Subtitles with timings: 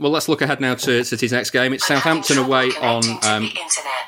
[0.00, 1.74] Well, let's look ahead now to City's next game.
[1.74, 3.02] It's Southampton away on.
[3.22, 3.50] Um,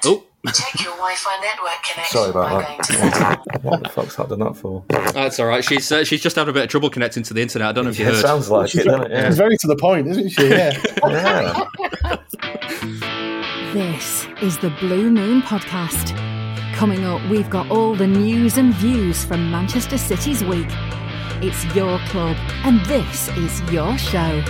[0.06, 0.24] oh.
[0.46, 2.18] Check your Wi-Fi network connection.
[2.18, 3.40] Sorry about that.
[3.62, 4.82] what the fuck's that done that for?
[4.88, 5.62] That's all right.
[5.64, 7.68] She's uh, she's just having a bit of trouble connecting to the internet.
[7.68, 8.22] I don't know if you It heard.
[8.22, 9.26] sounds like it, doesn't it?
[9.26, 10.48] She's very to the point, isn't she?
[10.48, 10.72] Yeah.
[11.06, 12.16] yeah.
[13.72, 16.14] This is the Blue Moon Podcast.
[16.74, 20.66] Coming up, we've got all the news and views from Manchester City's week.
[21.40, 24.42] It's your club, and this is your show.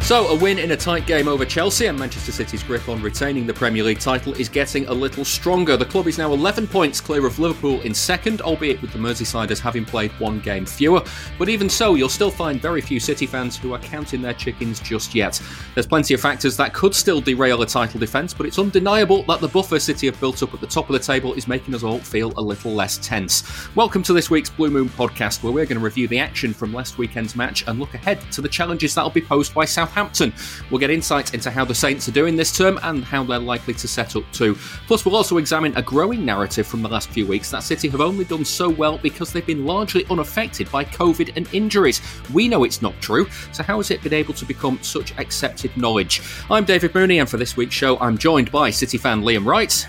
[0.00, 3.46] So, a win in a tight game over Chelsea, and Manchester City's grip on retaining
[3.46, 5.76] the Premier League title is getting a little stronger.
[5.76, 9.58] The club is now 11 points clear of Liverpool in second, albeit with the Merseysiders
[9.58, 11.04] having played one game fewer.
[11.38, 14.80] But even so, you'll still find very few City fans who are counting their chickens
[14.80, 15.42] just yet.
[15.74, 19.40] There's plenty of factors that could still derail a title defence, but it's undeniable that
[19.40, 21.82] the buffer City have built up at the top of the table is making us
[21.82, 23.44] all feel a little less tense.
[23.76, 26.72] Welcome to this week's Blue Moon podcast, where we're going to review the action from
[26.72, 30.32] last weekend's match and look ahead to the challenges that'll be posed by Southampton.
[30.70, 33.74] We'll get insight into how the Saints are doing this term and how they're likely
[33.74, 34.54] to set up too.
[34.86, 38.00] Plus, we'll also examine a growing narrative from the last few weeks that City have
[38.00, 42.00] only done so well because they've been largely unaffected by COVID and injuries.
[42.32, 45.74] We know it's not true, so how has it been able to become such accepted
[45.76, 46.22] knowledge?
[46.50, 49.88] I'm David Mooney, and for this week's show, I'm joined by City fan Liam Wright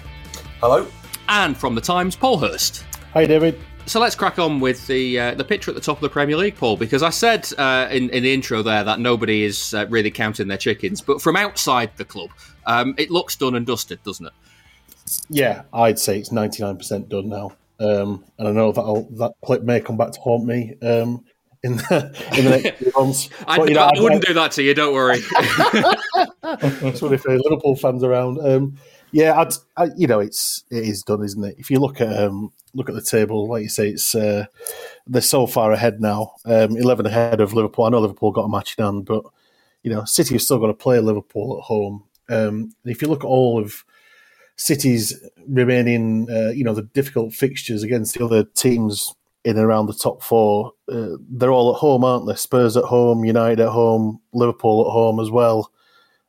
[0.61, 0.87] Hello.
[1.27, 2.85] and from the Times, Paul Hurst.
[3.13, 3.59] Hi, David.
[3.89, 6.37] So let's crack on with the uh, the picture at the top of the Premier
[6.37, 9.87] League, Paul, because I said uh, in, in the intro there that nobody is uh,
[9.89, 12.29] really counting their chickens, but from outside the club,
[12.67, 14.33] um, it looks done and dusted, doesn't it?
[15.31, 17.51] Yeah, I'd say it's 99% done now.
[17.79, 21.25] Um, and I know that that clip may come back to haunt me um,
[21.63, 23.29] in, the, in the next few months.
[23.47, 25.17] I, But, you know, I wouldn't do that to you, don't worry.
[26.43, 28.37] That's what if Liverpool fans around.
[29.11, 31.55] Yeah, I'd, I, you know, it's it is done, isn't it?
[31.57, 34.45] If you look at um, look at the table, like you say, it's uh,
[35.07, 37.85] they're so far ahead now, um, eleven ahead of Liverpool.
[37.85, 39.23] I know Liverpool got a match hand, but
[39.83, 42.03] you know, City have still got to play Liverpool at home.
[42.29, 43.83] Um, if you look at all of
[44.57, 49.15] City's remaining, uh, you know, the difficult fixtures against the other teams
[49.45, 52.35] in and around the top four, uh, they're all at home, aren't they?
[52.35, 55.71] Spurs at home, United at home, Liverpool at home as well.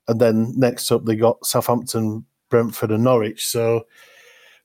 [0.08, 3.46] And then next up, they got Southampton, Brentford, and Norwich.
[3.46, 3.86] So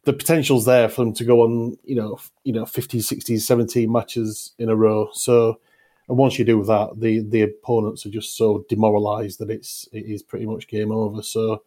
[0.06, 3.92] the potential's there for them to go on, you know, you know, 50, 60, 17
[3.92, 5.10] matches in a row.
[5.14, 5.60] So,
[6.08, 10.06] and once you do that, the the opponents are just so demoralised that it's it
[10.06, 11.24] is pretty much game over.
[11.24, 11.64] So,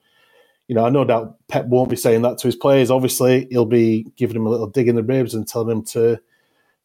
[0.69, 2.91] you know, I no doubt Pep won't be saying that to his players.
[2.91, 6.21] Obviously, he'll be giving them a little dig in the ribs and telling them to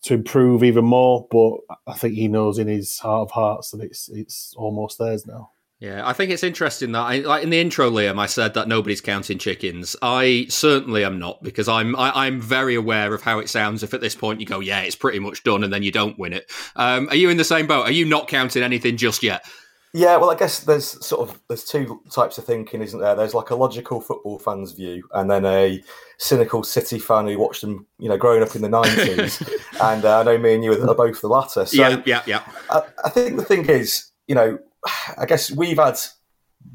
[0.03, 1.27] to improve even more.
[1.29, 5.27] But I think he knows in his heart of hearts that it's it's almost theirs
[5.27, 5.51] now.
[5.83, 8.69] Yeah, I think it's interesting that, I, like in the intro, Liam, I said that
[8.69, 9.97] nobody's counting chickens.
[10.01, 13.83] I certainly am not because I'm I, I'm very aware of how it sounds.
[13.83, 16.17] If at this point you go, yeah, it's pretty much done, and then you don't
[16.17, 16.49] win it.
[16.77, 17.85] Um, are you in the same boat?
[17.85, 19.45] Are you not counting anything just yet?
[19.91, 23.15] Yeah, well, I guess there's sort of there's two types of thinking, isn't there?
[23.15, 25.83] There's like a logical football fan's view, and then a
[26.17, 29.43] cynical City fan who watched them, you know, growing up in the nineties.
[29.81, 31.65] and uh, I know me and you are both the latter.
[31.65, 32.43] So yeah, yeah, yeah.
[32.69, 34.57] I, I think the thing is, you know,
[35.17, 35.97] I guess we've had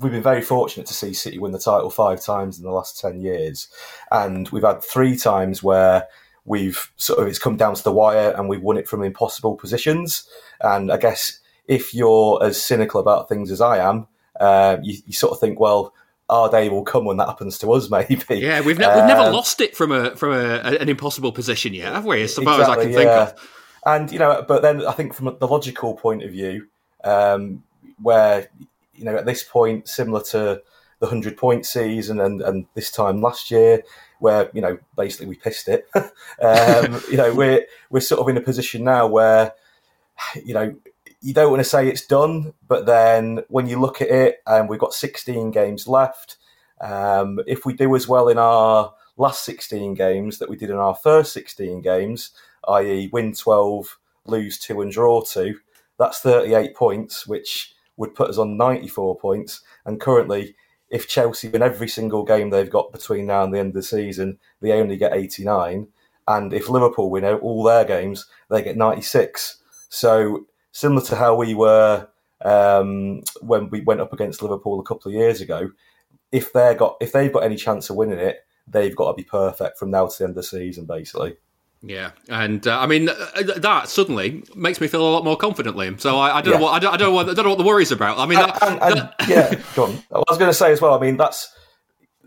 [0.00, 3.00] we've been very fortunate to see City win the title five times in the last
[3.00, 3.68] ten years,
[4.10, 6.06] and we've had three times where
[6.44, 9.54] we've sort of it's come down to the wire and we've won it from impossible
[9.54, 10.28] positions.
[10.60, 14.06] And I guess if you're as cynical about things as I am,
[14.40, 15.92] uh, you, you sort of think, well,
[16.30, 18.16] our day will come when that happens to us, maybe.
[18.30, 21.74] Yeah, we've, ne- we've never Um, lost it from a from a, an impossible position
[21.74, 22.22] yet, have we?
[22.22, 23.50] As far as I can Exactly, think of.
[23.84, 26.66] And you know, but then I think from the logical point of view,
[27.04, 27.62] um,
[28.00, 28.48] where
[28.94, 30.62] you know at this point, similar to
[31.00, 33.82] the hundred point season and and this time last year,
[34.18, 35.88] where you know basically we pissed it.
[35.94, 39.52] um, you know, we're we're sort of in a position now where
[40.44, 40.74] you know
[41.20, 44.68] you don't want to say it's done, but then when you look at it, and
[44.68, 46.36] we've got 16 games left.
[46.80, 50.76] Um, if we do as well in our last 16 games that we did in
[50.76, 52.30] our first 16 games,
[52.68, 55.58] i.e., win 12, lose two, and draw two,
[55.98, 59.62] that's 38 points, which would put us on 94 points.
[59.84, 60.54] And currently,
[60.88, 63.82] if Chelsea win every single game they've got between now and the end of the
[63.82, 65.88] season, they only get 89.
[66.26, 69.62] And if Liverpool win all their games, they get 96.
[69.88, 72.08] So similar to how we were
[72.44, 75.70] um, when we went up against Liverpool a couple of years ago.
[76.30, 79.24] If they got if they've got any chance of winning it, they've got to be
[79.24, 81.36] perfect from now to the end of the season, basically.
[81.80, 83.14] Yeah, and uh, I mean uh,
[83.56, 86.00] that suddenly makes me feel a lot more confident, Liam.
[86.00, 86.58] So I, I don't yeah.
[86.58, 88.18] know what I don't, I don't, know what I don't know what the worries about.
[88.18, 89.14] I mean, and, that, and, and, that...
[89.28, 90.02] yeah, go on.
[90.12, 90.94] I was going to say as well.
[90.94, 91.54] I mean, that's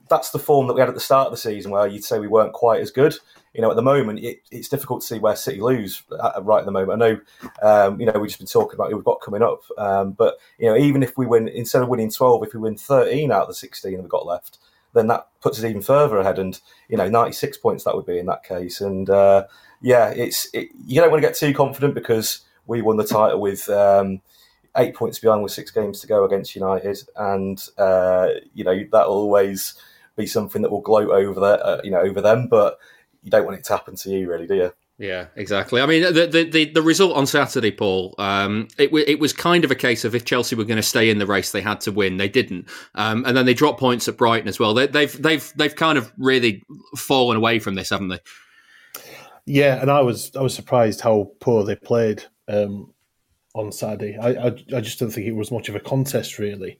[0.10, 2.20] that's the form that we had at the start of the season, where you'd say
[2.20, 3.16] we weren't quite as good.
[3.54, 6.60] You know, at the moment, it, it's difficult to see where City lose at, right
[6.60, 7.02] at the moment.
[7.02, 7.20] I know,
[7.62, 10.38] um, you know, we've just been talking about who we've got coming up, um, but
[10.60, 13.42] you know, even if we win, instead of winning twelve, if we win thirteen out
[13.42, 14.60] of the sixteen we've got left,
[14.94, 16.40] then that puts us even further ahead.
[16.40, 16.60] And
[16.90, 18.82] you know, ninety six points that would be in that case.
[18.82, 19.46] And uh,
[19.82, 23.42] yeah, it's it, you don't want to get too confident because we won the title
[23.42, 23.70] with.
[23.70, 24.22] Um,
[24.78, 29.14] eight points behind with six games to go against United, and uh, you know that'll
[29.14, 29.76] always
[30.16, 32.48] be something that will gloat over that, uh, you know, over them.
[32.48, 32.78] But
[33.24, 34.74] you don't want it to happen to you, really, do you?
[35.02, 35.82] Yeah, exactly.
[35.82, 39.72] I mean, the the, the, result on Saturday, Paul, um, it, it was kind of
[39.72, 41.92] a case of if Chelsea were going to stay in the race, they had to
[41.92, 42.18] win.
[42.18, 44.76] They didn't, um, and then they dropped points at Brighton as well.
[44.76, 46.62] They, they've they've they've kind of really
[46.96, 48.20] fallen away from this, haven't they?
[49.48, 52.94] Yeah, and I was I was surprised how poor they played um,
[53.56, 54.20] on Saturday.
[54.20, 56.78] I, I, I just don't think it was much of a contest, really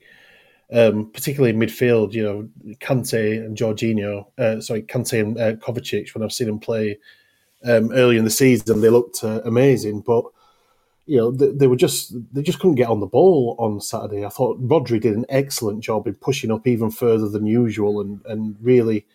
[0.72, 2.12] um, particularly in midfield.
[2.12, 6.14] You know, Kante and Jorginho, uh, sorry, Kante and uh, Kovacic.
[6.14, 7.00] When I've seen them play
[7.64, 10.24] um, early in the season, they looked uh, amazing, but
[11.06, 14.24] you know they, they, were just they just couldn't get on the ball on Saturday.
[14.24, 18.20] I thought Rodri did an excellent job in pushing up even further than usual and
[18.26, 19.06] and really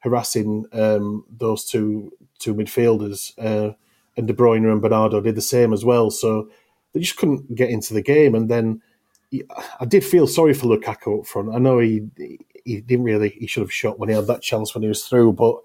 [0.00, 3.32] harassing um, those two two midfielders.
[3.38, 3.74] Uh,
[4.16, 6.10] and De Bruyne and Bernardo did the same as well.
[6.10, 6.48] So
[6.92, 8.80] they just couldn't get into the game, and then
[9.80, 11.54] I did feel sorry for Lukaku up front.
[11.54, 12.06] I know he
[12.64, 15.04] he didn't really he should have shot when he had that chance when he was
[15.06, 15.56] through, but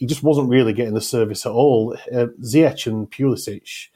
[0.00, 1.94] he just wasn't really getting the service at all.
[2.10, 3.88] Uh, Ziyech and Pulisic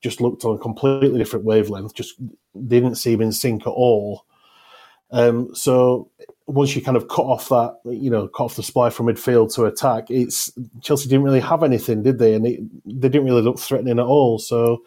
[0.00, 1.94] just looked on a completely different wavelength.
[1.94, 2.14] Just
[2.66, 4.24] didn't seem in sync at all.
[5.10, 6.10] Um, so
[6.46, 9.54] once you kind of cut off that, you know, cut off the supply from midfield
[9.54, 10.50] to attack, it's
[10.80, 12.34] Chelsea didn't really have anything, did they?
[12.34, 14.38] And it, they didn't really look threatening at all.
[14.38, 14.82] So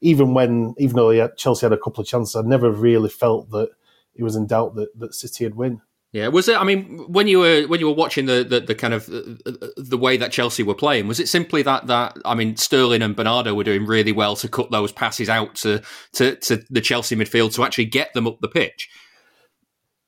[0.00, 3.50] even when, even though had, Chelsea had a couple of chances, I never really felt
[3.50, 3.68] that
[4.14, 5.82] it was in doubt that, that City had win.
[6.12, 6.56] Yeah, was it?
[6.56, 9.98] I mean, when you were when you were watching the, the, the kind of the
[9.98, 13.52] way that Chelsea were playing, was it simply that that I mean, Sterling and Bernardo
[13.52, 15.82] were doing really well to cut those passes out to
[16.14, 18.88] to, to the Chelsea midfield to actually get them up the pitch?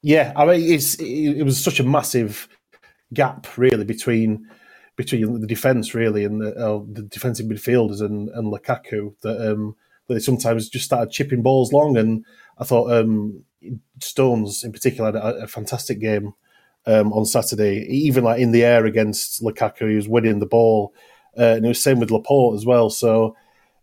[0.03, 2.49] Yeah, I mean, it's it was such a massive
[3.13, 4.49] gap really between
[4.97, 9.77] between the defence really and the, uh, the defensive midfielders and, and Lukaku that um,
[10.07, 11.99] that they sometimes just started chipping balls long.
[11.99, 12.25] And
[12.59, 13.45] I thought um,
[14.01, 16.35] Stones in particular had a, a fantastic game
[16.87, 20.95] um, on Saturday, even like in the air against Lukaku, he was winning the ball,
[21.39, 22.91] uh, and it was same with Laporte as well.
[22.91, 23.37] So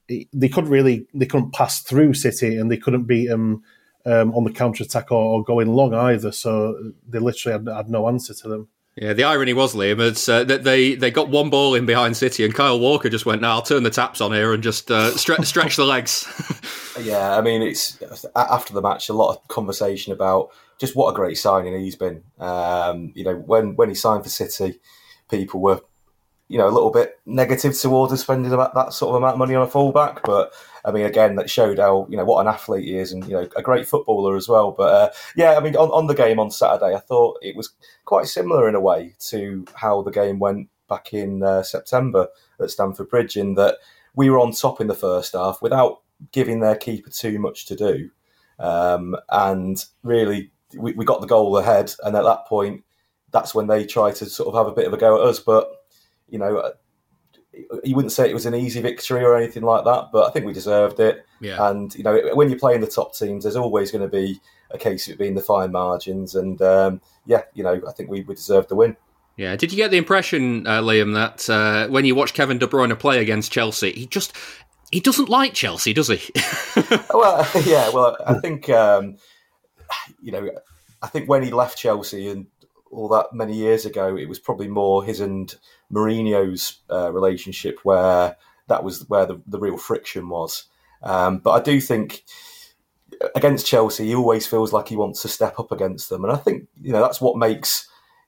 [0.08, 3.64] they couldn't really they couldn't pass through City, and they couldn't beat them.
[4.06, 7.90] Um, on the counter attack or, or, going long either, so they literally had, had
[7.90, 8.70] no answer to them.
[9.00, 12.44] Yeah, the irony was, Liam, uh, that they, they got one ball in behind City,
[12.44, 15.12] and Kyle Walker just went, "Now I'll turn the taps on here and just uh,
[15.12, 16.26] stre- stretch the legs."
[17.00, 18.02] yeah, I mean, it's
[18.36, 20.50] after the match, a lot of conversation about
[20.80, 22.24] just what a great signing he's been.
[22.40, 24.80] Um, you know, when when he signed for City,
[25.30, 25.82] people were
[26.48, 29.40] you know, a little bit negative towards us spending about that sort of amount of
[29.40, 30.24] money on a fullback.
[30.24, 30.54] But
[30.88, 33.34] I mean, again, that showed how you know what an athlete he is, and you
[33.34, 34.72] know, a great footballer as well.
[34.72, 37.72] But uh, yeah, I mean, on, on the game on Saturday, I thought it was
[38.06, 42.30] quite similar in a way to how the game went back in uh, September
[42.62, 43.76] at Stamford Bridge, in that
[44.16, 46.02] we were on top in the first half without
[46.32, 48.10] giving their keeper too much to do,
[48.58, 52.84] um, and really we, we got the goal ahead, and at that point.
[53.32, 55.42] That's when they tried to sort of have a bit of a go at us,
[55.42, 55.70] but
[56.30, 56.72] you know,
[57.84, 60.46] you wouldn't say it was an easy victory or anything like that, but I think
[60.46, 61.26] we deserved it.
[61.40, 61.70] Yeah.
[61.70, 64.40] And you know, when you're playing the top teams, there's always going to be
[64.72, 68.10] a case of it being the fine margins, and um, yeah, you know, I think
[68.10, 68.96] we, we deserved the win.
[69.38, 69.56] Yeah.
[69.56, 72.98] Did you get the impression, uh, Liam, that uh, when you watch Kevin De Bruyne
[72.98, 74.36] play against Chelsea, he just
[74.92, 76.20] he doesn't like Chelsea, does he?
[77.14, 77.90] well, yeah.
[77.90, 79.18] Well, I think um,
[80.20, 80.50] you know,
[81.02, 82.48] I think when he left Chelsea and
[82.92, 85.54] all that many years ago, it was probably more his and
[85.92, 88.36] Mourinho's uh, relationship where
[88.68, 90.66] that was where the, the real friction was.
[91.04, 92.24] Um, but I do think
[93.36, 96.38] against Chelsea, he always feels like he wants to step up against them, and I
[96.38, 97.88] think you know that's what makes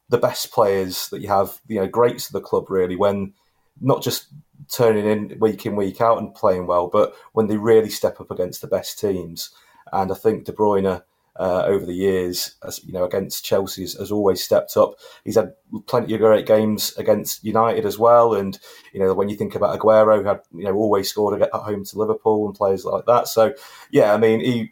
[0.09, 3.33] the best players that you have, you know, greats of the club really when
[3.79, 4.27] not just
[4.71, 8.31] turning in week in week out and playing well, but when they really step up
[8.31, 9.51] against the best teams.
[9.93, 11.03] And I think De Bruyne
[11.39, 14.96] uh, over the years, as you know, against Chelsea has, has, always stepped up.
[15.24, 15.53] He's had
[15.88, 18.60] plenty of great games against United as well, and
[18.91, 21.98] you know when you think about Aguero, had you know always scored at home to
[21.98, 23.29] Liverpool and players like that.
[23.29, 23.53] So
[23.89, 24.72] yeah, I mean, he,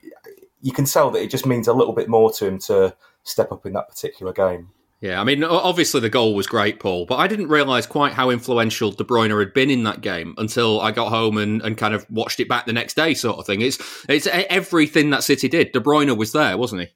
[0.61, 2.93] you can tell that it just means a little bit more to him to
[3.23, 4.71] step up in that particular game.
[4.99, 8.31] Yeah, I mean, obviously the goal was great, Paul, but I didn't realise quite how
[8.31, 11.93] influential De Bruyne had been in that game until I got home and, and kind
[11.93, 13.61] of watched it back the next day, sort of thing.
[13.61, 13.77] It's
[14.09, 15.71] it's everything that City did.
[15.71, 16.87] De Bruyne was there, wasn't he?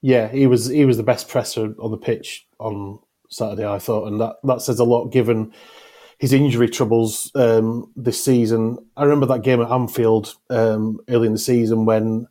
[0.00, 0.68] Yeah, he was.
[0.68, 4.62] He was the best presser on the pitch on Saturday, I thought, and that that
[4.62, 5.52] says a lot given
[6.18, 8.78] his injury troubles um, this season.
[8.96, 12.26] I remember that game at Anfield um, early in the season when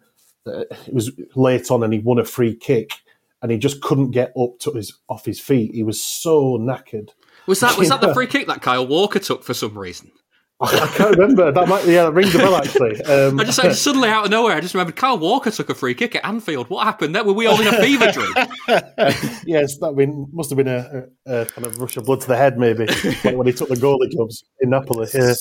[0.47, 2.93] uh, it was late on and he won a free kick
[3.41, 5.73] and he just couldn't get up to his off his feet.
[5.73, 7.09] He was so knackered.
[7.47, 10.11] Was that was that the free kick that Kyle Walker took for some reason?
[10.61, 11.51] I can't remember.
[11.51, 13.01] That might, yeah, that rings a bell actually.
[13.03, 15.75] Um, I just I suddenly out of nowhere, I just remembered Kyle Walker took a
[15.75, 16.69] free kick at Anfield.
[16.69, 17.15] What happened?
[17.15, 18.33] There were we all in a fever dream?
[19.45, 22.27] yes, that been, must have been a, a, a, kind of rush of blood to
[22.27, 25.07] the head, maybe like when he took the goalie gloves in Napoli.
[25.13, 25.21] Yeah.
[25.21, 25.33] yeah.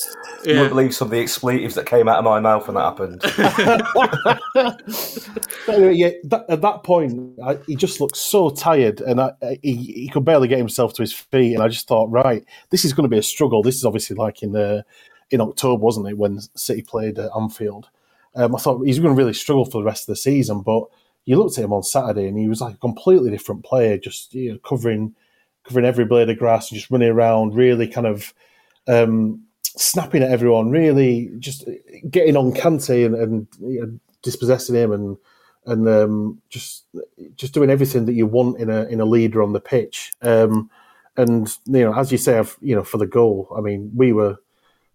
[0.43, 2.81] You wouldn't believe some of the expletives that came out of my mouth when that
[2.81, 3.21] happened.
[5.67, 9.75] anyway, yeah, that, at that point, I, he just looked so tired, and I, he,
[9.75, 11.53] he could barely get himself to his feet.
[11.53, 13.61] And I just thought, right, this is going to be a struggle.
[13.61, 14.83] This is obviously like in the
[15.31, 17.89] in October, wasn't it, when City played at Anfield?
[18.35, 20.83] Um, I thought he's going to really struggle for the rest of the season, but
[21.25, 24.33] you looked at him on Saturday and he was like a completely different player, just
[24.33, 25.15] you know, covering
[25.63, 28.33] covering every blade of grass and just running around, really kind of
[28.87, 31.67] um, snapping at everyone, really just
[32.09, 35.17] getting on Kante and, and you know, dispossessing him and
[35.65, 36.85] and um, just
[37.35, 40.11] just doing everything that you want in a in a leader on the pitch.
[40.21, 40.69] Um,
[41.17, 44.37] and you know, as you say, you know, for the goal, I mean, we were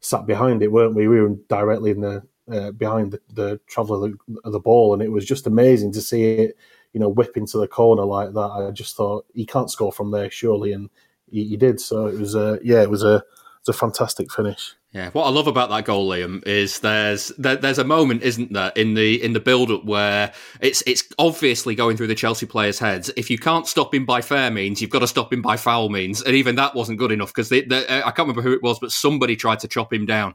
[0.07, 1.09] sat behind it, weren't we?
[1.09, 4.95] We were directly in the uh, behind the, the travel of the, of the, ball,
[4.95, 6.57] and it was just amazing to see it,
[6.93, 8.69] you know, whip into the corner like that.
[8.69, 10.89] I just thought he can't score from there, surely, and
[11.29, 11.81] he, he did.
[11.81, 13.25] So it was a yeah, it was a
[13.67, 14.75] it's a fantastic finish.
[14.93, 18.53] Yeah, what I love about that goal, Liam, is there's there, there's a moment, isn't
[18.53, 22.47] there, in the in the build up where it's it's obviously going through the Chelsea
[22.47, 23.11] players' heads.
[23.17, 25.89] If you can't stop him by fair means, you've got to stop him by foul
[25.89, 27.57] means, and even that wasn't good enough because uh,
[27.89, 30.35] I can't remember who it was, but somebody tried to chop him down.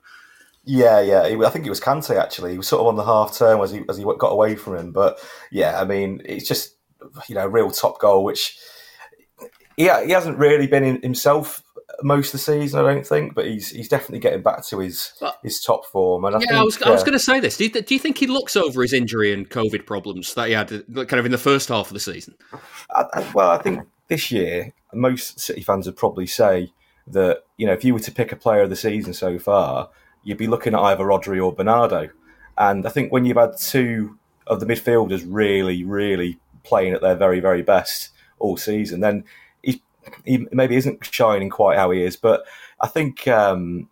[0.65, 2.51] Yeah, yeah, I think it was Kante actually.
[2.51, 4.75] He was sort of on the half turn as he as he got away from
[4.75, 5.19] him, but
[5.51, 6.75] yeah, I mean, it's just
[7.27, 8.57] you know, real top goal, which
[9.77, 11.60] he, he hasn't really been in himself
[12.03, 15.13] most of the season, I don't think, but he's he's definitely getting back to his
[15.43, 16.25] his top form.
[16.25, 17.57] And I yeah, think, I was, I was going to uh, say this.
[17.57, 20.53] Do you, do you think he looks over his injury and COVID problems that he
[20.53, 22.35] had, kind of in the first half of the season?
[22.89, 26.71] I, I, well, I think this year most City fans would probably say
[27.07, 29.89] that you know if you were to pick a player of the season so far,
[30.23, 32.09] you'd be looking at either Rodri or Bernardo.
[32.57, 34.17] And I think when you've had two
[34.47, 39.23] of the midfielders really, really playing at their very, very best all season, then
[40.25, 42.45] he maybe isn't shining quite how he is, but
[42.79, 43.89] I think um,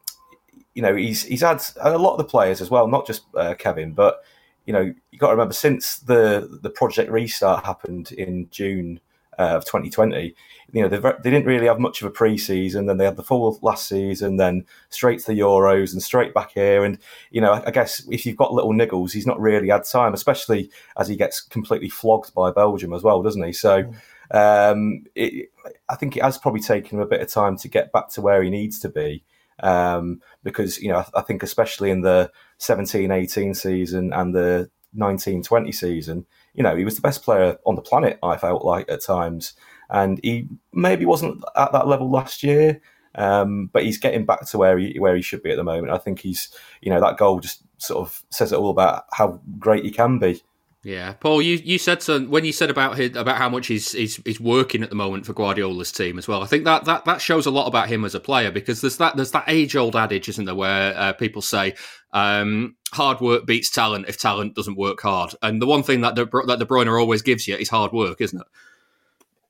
[0.73, 3.55] you know he's he's had a lot of the players as well, not just uh,
[3.55, 4.23] Kevin, but
[4.65, 8.99] you know you got to remember since the the project restart happened in June
[9.37, 10.35] uh, of 2020,
[10.73, 12.85] you know they they didn't really have much of a pre-season.
[12.85, 16.51] Then they had the full last season, then straight to the Euros and straight back
[16.51, 16.83] here.
[16.83, 16.97] And
[17.31, 20.69] you know I guess if you've got little niggles, he's not really had time, especially
[20.97, 23.53] as he gets completely flogged by Belgium as well, doesn't he?
[23.53, 23.83] So.
[23.83, 23.95] Mm
[24.31, 25.50] um, it,
[25.89, 28.21] I think it has probably taken him a bit of time to get back to
[28.21, 29.24] where he needs to be.
[29.62, 34.69] Um, because, you know, I, I, think especially in the 17 18 season and the
[34.93, 38.63] 19 20 season, you know, he was the best player on the planet, I felt
[38.63, 39.53] like at times.
[39.89, 42.79] And he maybe wasn't at that level last year,
[43.15, 45.91] um, but he's getting back to where he where he should be at the moment.
[45.91, 46.50] I think he's,
[46.81, 50.19] you know, that goal just sort of says it all about how great he can
[50.19, 50.41] be.
[50.81, 53.91] Yeah, Paul, you, you said so when you said about his, about how much he's,
[53.91, 56.41] he's he's working at the moment for Guardiola's team as well.
[56.41, 58.95] I think that, that that shows a lot about him as a player because there's
[58.98, 61.75] that there's that age old adage, isn't there, where uh, people say
[62.13, 65.36] um, hard work beats talent if talent doesn't work hard.
[65.41, 68.21] And the one thing that De, that De Bruyne always gives you is hard work,
[68.21, 68.48] isn't it?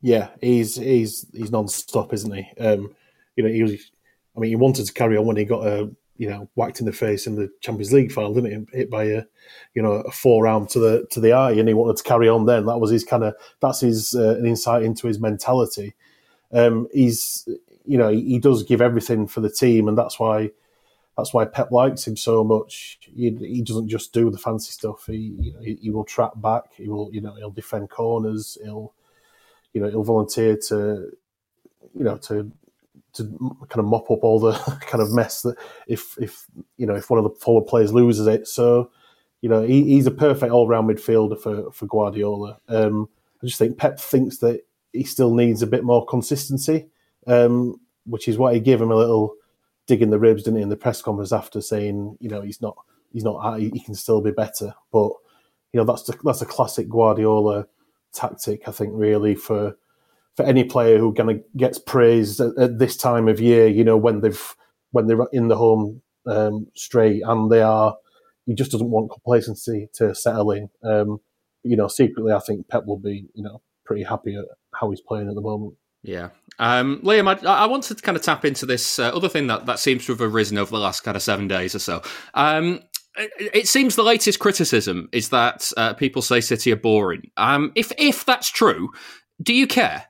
[0.02, 2.50] Yeah, he's he's he's non-stop, isn't he?
[2.60, 2.96] Um,
[3.36, 3.92] you know, he was.
[4.36, 6.86] I mean, he wanted to carry on when he got a you know whacked in
[6.86, 8.78] the face in the Champions League final, didn't he?
[8.78, 9.24] Hit by a
[9.74, 12.46] you know a forearm to the to the eye, and he wanted to carry on.
[12.46, 15.96] Then that was his kind of that's his uh, an insight into his mentality.
[16.52, 17.48] Um, he's
[17.86, 20.52] you know he, he, does give everything for the team, and that's why
[21.18, 23.00] that's why Pep likes him so much.
[23.02, 25.06] He, he doesn't just do the fancy stuff.
[25.06, 26.74] He, you know, he, he will trap back.
[26.76, 28.58] He will you know he'll defend corners.
[28.62, 28.94] He'll
[29.72, 31.12] you know he'll volunteer to
[31.96, 32.52] you know to
[33.14, 33.24] to
[33.70, 35.56] kind of mop up all the kind of mess that
[35.88, 36.46] if if
[36.78, 38.48] you know if one of the forward players loses it.
[38.48, 38.92] So
[39.42, 42.60] you know, he, he's a perfect all round midfielder for for Guardiola.
[42.68, 43.10] Um,
[43.42, 44.62] I just think Pep thinks that
[44.92, 46.88] he still needs a bit more consistency,
[47.28, 49.36] um, which is why he gave him a little
[49.88, 52.62] dig in the ribs, didn't he, in the press conference after saying, you know, he's
[52.62, 52.78] not
[53.14, 55.12] he's not he can still be better, but
[55.72, 57.66] you know that's the, that's a classic Guardiola
[58.12, 59.78] tactic, I think, really for
[60.40, 63.68] for any player who kind of gets praised at, at, this time of year.
[63.68, 64.56] You know, when they've
[64.92, 67.98] when they're in the home um, straight and they are,
[68.46, 70.70] he just doesn't want complacency to settle in.
[70.82, 71.20] Um,
[71.64, 75.02] you know, secretly, I think Pep will be, you know, pretty happy at how he's
[75.02, 75.74] playing at the moment.
[76.04, 76.30] Yeah.
[76.58, 79.66] Um, Liam, I, I wanted to kind of tap into this uh, other thing that,
[79.66, 82.02] that seems to have arisen over the last kind of seven days or so.
[82.34, 82.80] Um,
[83.18, 87.30] it seems the latest criticism is that uh, people say City are boring.
[87.36, 88.92] Um, if if that's true,
[89.44, 90.06] do you care?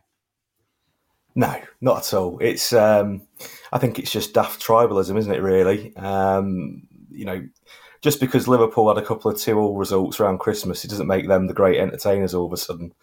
[1.40, 2.38] No, not at all.
[2.42, 3.22] It's um,
[3.72, 5.42] I think it's just daft tribalism, isn't it?
[5.42, 7.48] Really, um, you know,
[8.02, 11.48] just because Liverpool had a couple of two-all results around Christmas, it doesn't make them
[11.48, 12.94] the great entertainers all of a sudden.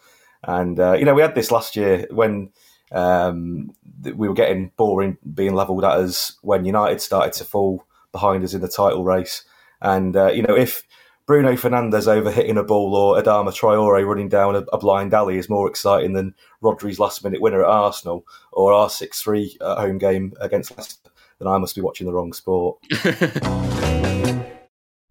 [0.43, 2.51] And uh, you know, we had this last year when
[2.91, 3.71] um,
[4.03, 8.53] we were getting boring being levelled at us when United started to fall behind us
[8.53, 9.45] in the title race.
[9.81, 10.83] And uh, you know, if
[11.27, 15.37] Bruno Fernandes over hitting a ball or Adama Traore running down a, a, blind alley
[15.37, 19.77] is more exciting than Rodri's last minute winner at Arsenal or our 6 3 at
[19.77, 22.77] home game against Leicester, then I must be watching the wrong sport.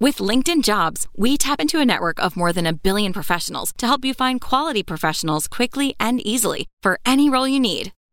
[0.00, 3.86] With LinkedIn Jobs, we tap into a network of more than a billion professionals to
[3.86, 7.92] help you find quality professionals quickly and easily for any role you need.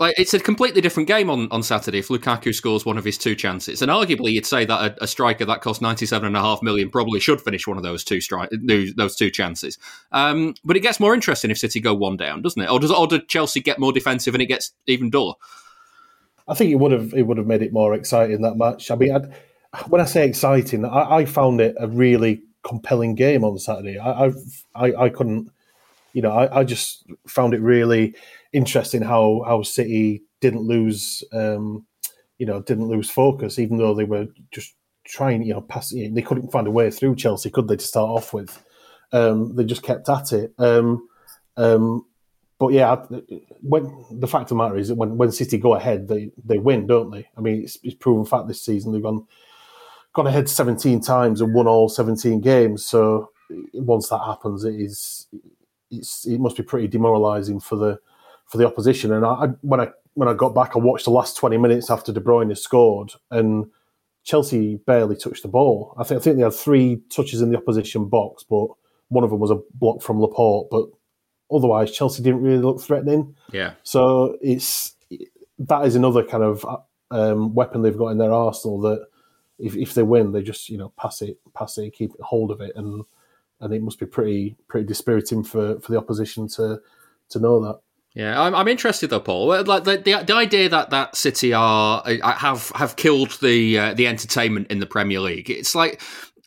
[0.00, 3.18] like it's a completely different game on, on Saturday if Lukaku scores one of his
[3.18, 3.82] two chances.
[3.82, 6.62] And arguably, you'd say that a, a striker that cost ninety seven and a half
[6.62, 9.78] million probably should finish one of those two stri- those two chances.
[10.10, 12.70] Um, but it gets more interesting if City go one down, doesn't it?
[12.70, 15.34] Or does or does Chelsea get more defensive and it gets even duller?
[16.48, 18.90] I think it would have it would have made it more exciting that match.
[18.90, 19.32] I mean, I'd,
[19.88, 23.98] when I say exciting, I, I, found it a really compelling game on Saturday.
[24.00, 24.32] I
[24.74, 25.50] I, I couldn't,
[26.12, 28.14] you know, I, I just found it really
[28.52, 31.86] interesting how how City didn't lose, um,
[32.38, 35.90] you know, didn't lose focus, even though they were just trying, you know, pass.
[35.90, 37.76] They couldn't find a way through Chelsea, could they?
[37.76, 38.62] To start off with,
[39.12, 40.52] um, they just kept at it.
[40.58, 41.08] Um,
[41.56, 42.06] um,
[42.58, 42.94] but yeah,
[43.62, 46.58] when the fact of the matter is that when, when City go ahead, they, they
[46.58, 47.26] win, don't they?
[47.36, 48.92] I mean, it's, it's proven fact this season.
[48.92, 49.26] They've gone
[50.12, 52.84] gone ahead 17 times and won all 17 games.
[52.84, 53.30] So
[53.72, 55.26] once that happens, it's,
[55.90, 57.98] it must be pretty demoralising for the
[58.46, 59.12] for the opposition.
[59.12, 62.12] And I, when I when I got back, I watched the last twenty minutes after
[62.12, 63.66] De Bruyne has scored, and
[64.24, 65.94] Chelsea barely touched the ball.
[65.98, 68.68] I think I think they had three touches in the opposition box, but
[69.08, 70.68] one of them was a block from Laporte.
[70.70, 70.86] But
[71.52, 73.34] otherwise, Chelsea didn't really look threatening.
[73.52, 73.74] Yeah.
[73.82, 74.94] So it's
[75.58, 76.64] that is another kind of
[77.10, 79.06] um, weapon they've got in their arsenal that
[79.58, 82.60] if, if they win, they just you know pass it, pass it, keep hold of
[82.60, 83.04] it, and
[83.60, 86.80] and it must be pretty pretty dispiriting for, for the opposition to
[87.30, 87.80] to know that.
[88.14, 89.64] Yeah, I'm, I'm interested though, Paul.
[89.64, 93.94] Like the, the, the idea that that City are uh, have have killed the uh,
[93.94, 95.48] the entertainment in the Premier League.
[95.48, 96.02] It's like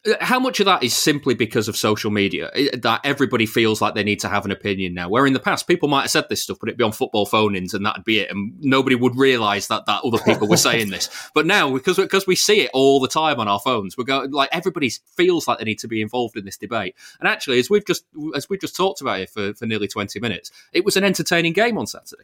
[0.05, 3.95] Uh, how much of that is simply because of social media that everybody feels like
[3.95, 5.07] they need to have an opinion now?
[5.09, 7.25] Where in the past people might have said this stuff, but it'd be on football
[7.25, 10.89] phone-ins and that'd be it, and nobody would realise that that other people were saying
[10.89, 11.09] this.
[11.33, 14.31] But now, because because we see it all the time on our phones, we're going
[14.31, 16.95] like everybody feels like they need to be involved in this debate.
[17.19, 20.19] And actually, as we've just as we've just talked about it for, for nearly twenty
[20.19, 22.23] minutes, it was an entertaining game on Saturday.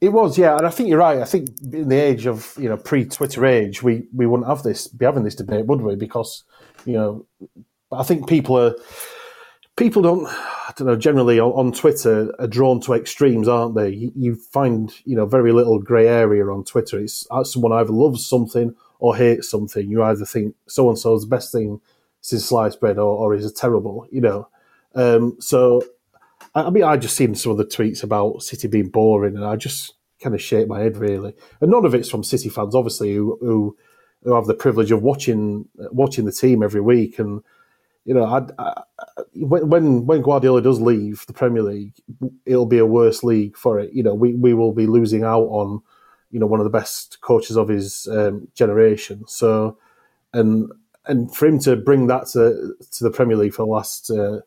[0.00, 1.18] It was, yeah, and I think you're right.
[1.18, 4.86] I think in the age of you know pre-Twitter age, we we wouldn't have this
[4.86, 5.96] be having this debate, would we?
[5.96, 6.44] Because
[6.84, 7.26] you know,
[7.92, 8.74] I think people are
[9.76, 13.90] people don't I don't know generally on, Twitter are drawn to extremes, aren't they?
[13.90, 16.98] You, you find you know very little grey area on Twitter.
[16.98, 19.88] It's uh, someone either loves something or hates something.
[19.88, 21.80] You either think so and so is the best thing
[22.20, 24.06] since sliced bread, or, or is it terrible?
[24.10, 24.48] You know,
[24.94, 25.82] um, so
[26.54, 29.44] I, I mean, I just seen some of the tweets about City being boring, and
[29.44, 31.34] I just kind of shake my head really.
[31.60, 33.76] And none of it's from City fans, obviously, who, who
[34.24, 37.18] who have the privilege of watching watching the team every week.
[37.18, 37.42] And
[38.04, 38.82] you know, I, I,
[39.34, 41.94] when when Guardiola does leave the Premier League,
[42.46, 43.92] it'll be a worse league for it.
[43.92, 45.82] You know, we we will be losing out on
[46.30, 49.24] you know one of the best coaches of his um, generation.
[49.26, 49.78] So,
[50.32, 50.72] and
[51.06, 54.40] and for him to bring that to to the Premier League for the last uh,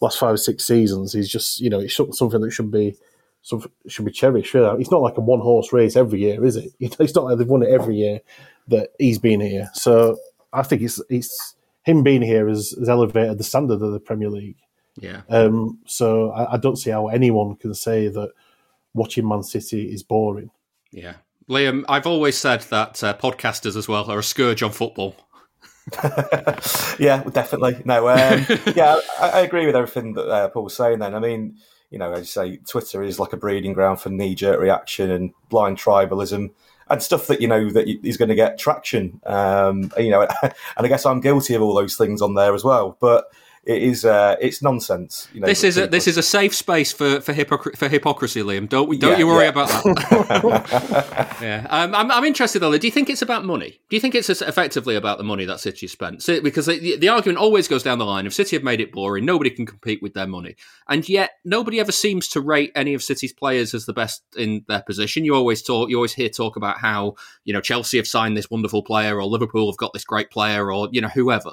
[0.00, 2.96] last five or six seasons he's just you know it's something that should be
[3.42, 4.54] should be cherished.
[4.54, 6.72] It's not like a one horse race every year, is it?
[6.80, 8.20] It's not like they've won it every year
[8.68, 9.70] that he's been here.
[9.74, 10.18] So
[10.52, 14.30] I think it's it's him being here has, has elevated the standard of the Premier
[14.30, 14.58] League.
[15.00, 15.22] Yeah.
[15.28, 18.32] Um, so I, I, don't see how anyone can say that
[18.94, 20.50] watching Man City is boring.
[20.90, 21.14] Yeah.
[21.48, 25.16] Liam, I've always said that uh, podcasters as well are a scourge on football.
[26.98, 27.82] yeah, definitely.
[27.84, 31.00] No, um, yeah, I, I, agree with everything that uh, Paul was saying.
[31.00, 31.56] Then, I mean,
[31.92, 35.32] you know, as you say, Twitter is like a breeding ground for knee-jerk reaction and
[35.50, 36.50] blind tribalism
[36.88, 39.20] and stuff that you know that is going to get traction.
[39.24, 42.64] Um, you know, and I guess I'm guilty of all those things on there as
[42.64, 42.96] well.
[42.98, 43.26] But
[43.64, 45.28] it is uh, it's nonsense.
[45.32, 48.42] You know, this is a, this is a safe space for for, hypocr- for hypocrisy,
[48.42, 48.68] Liam.
[48.68, 48.98] Don't we?
[48.98, 49.50] Don't yeah, you worry yeah.
[49.50, 51.36] about that.
[51.40, 52.76] yeah, um, I'm, I'm interested though.
[52.76, 53.80] Do you think it's about money?
[53.88, 56.24] Do you think it's effectively about the money that City spent?
[56.24, 58.90] So, because the, the argument always goes down the line: if City have made it
[58.90, 60.56] boring, nobody can compete with their money,
[60.88, 64.64] and yet nobody ever seems to rate any of City's players as the best in
[64.66, 65.24] their position.
[65.24, 68.50] You always talk, you always hear talk about how you know Chelsea have signed this
[68.50, 71.52] wonderful player, or Liverpool have got this great player, or you know whoever.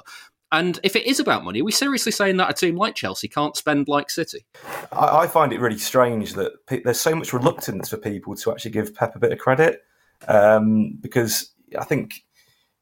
[0.52, 3.28] And if it is about money, are we seriously saying that a team like Chelsea
[3.28, 4.44] can't spend like City?
[4.92, 8.50] I, I find it really strange that pe- there's so much reluctance for people to
[8.50, 9.82] actually give Pep a bit of credit
[10.28, 12.24] um, because I think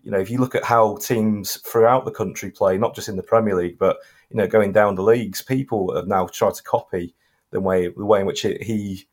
[0.03, 3.17] you know if you look at how teams throughout the country play, not just in
[3.17, 3.99] the Premier League, but
[4.31, 7.15] you know going down the leagues, people have now tried to copy
[7.51, 9.07] the way the way in which it, he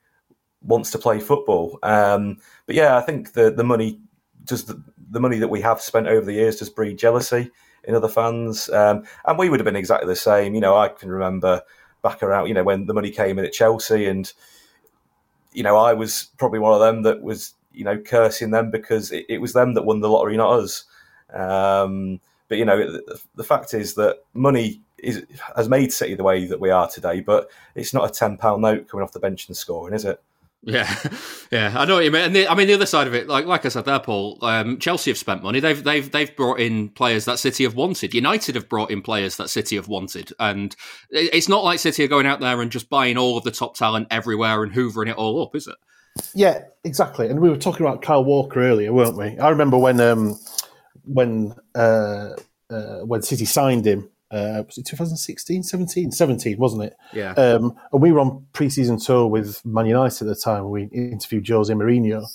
[0.62, 1.78] wants to play football.
[1.84, 4.00] Um, but yeah, I think the the money
[4.46, 7.52] just the, the money that we have spent over the years just breed jealousy
[7.88, 8.69] in other fans.
[8.69, 10.54] Um, and we would have been exactly the same.
[10.56, 11.62] You know, I can remember
[12.02, 14.32] back around, you know, when the money came in at Chelsea, and
[15.54, 19.12] you know, I was probably one of them that was, you know, cursing them because
[19.12, 20.84] it, it was them that won the lottery, not us.
[21.34, 26.24] Um, but you know, the, the, fact is that money is, has made City the
[26.24, 27.21] way that we are today.
[27.21, 30.21] But it's not a ten pound note coming off the bench and scoring, is it?
[30.65, 30.91] Yeah,
[31.51, 32.23] yeah, I know what you mean.
[32.23, 34.39] And the, I mean, the other side of it, like like I said there, Paul,
[34.41, 35.60] um, Chelsea have spent money.
[35.60, 38.15] They've they've they've brought in players that City have wanted.
[38.15, 40.75] United have brought in players that City have wanted, and
[41.12, 43.75] it's not like City are going out there and just buying all of the top
[43.75, 45.75] talent everywhere and hoovering it all up, is it?
[46.34, 47.30] Yeah, exactly.
[47.30, 49.38] And we were talking about Kyle Walker earlier, weren't we?
[49.38, 50.39] I remember when um,
[51.04, 52.32] when uh,
[52.71, 56.12] uh, when City signed him uh, was it 2016, 17?
[56.12, 56.98] 17, wasn't it?
[57.13, 57.32] Yeah.
[57.34, 60.69] Um, and we were on pre-season tour with Man United at the time.
[60.69, 62.26] We interviewed Jose Mourinho,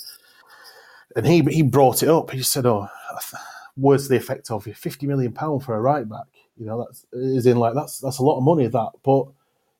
[1.14, 2.30] and he he brought it up.
[2.30, 2.88] He said, "Oh,
[3.76, 7.04] words to the effect of 50 million pound for a right back." You know, that's
[7.12, 8.66] is in like that's that's a lot of money.
[8.66, 9.26] That, but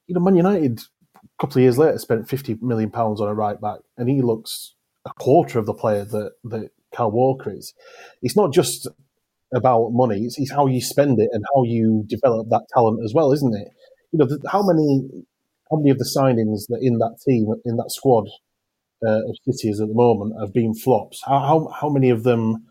[0.06, 0.80] you know, Man United
[1.14, 4.20] a couple of years later spent 50 million pounds on a right back, and he
[4.20, 4.74] looks
[5.06, 7.72] a quarter of the player that that Kyle Walker is.
[8.20, 8.88] It's not just
[9.54, 10.24] about money.
[10.24, 13.54] It's, it's, how you spend it and how you develop that talent as well, isn't
[13.54, 13.68] it?
[14.12, 15.08] You know, how many
[15.70, 18.26] how many of the signings that in that team in that squad
[19.06, 21.22] uh, of cities at the moment have been flops?
[21.24, 22.66] How, how how many of them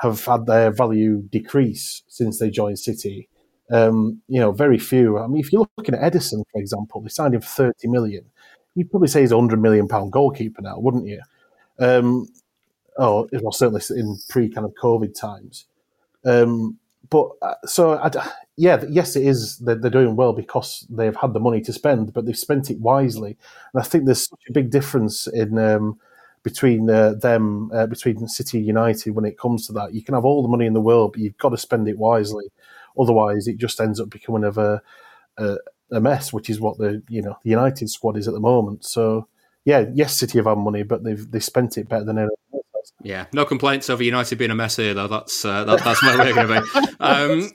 [0.00, 3.28] have had their value decrease since they joined City?
[3.70, 5.18] Um, you know, very few.
[5.18, 8.24] I mean, if you're looking at Ederson, for example, they signed him for thirty million.
[8.74, 11.20] You'd probably say he's a hundred million pound goalkeeper now, wouldn't you?
[11.78, 12.28] Um,
[12.98, 15.66] oh, well, certainly in pre kind of COVID times.
[16.24, 16.78] Um,
[17.10, 18.10] but uh, so I,
[18.56, 19.58] yeah, yes, it is.
[19.58, 22.80] They're, they're, doing well because they've had the money to spend, but they've spent it
[22.80, 23.36] wisely.
[23.72, 25.98] And I think there's such a big difference in um,
[26.42, 29.94] between uh, them, uh, between City United when it comes to that.
[29.94, 31.98] You can have all the money in the world, but you've got to spend it
[31.98, 32.46] wisely.
[32.98, 34.82] Otherwise, it just ends up becoming of a,
[35.36, 35.56] a,
[35.92, 38.84] a mess, which is what the you know the United squad is at the moment.
[38.84, 39.28] So
[39.64, 42.57] yeah, yes, City have had money, but they've they spent it better than anyone.
[43.02, 45.06] Yeah, no complaints over United being a mess here, though.
[45.06, 46.94] That's uh, that, that's where we're going to be.
[47.00, 47.50] Um,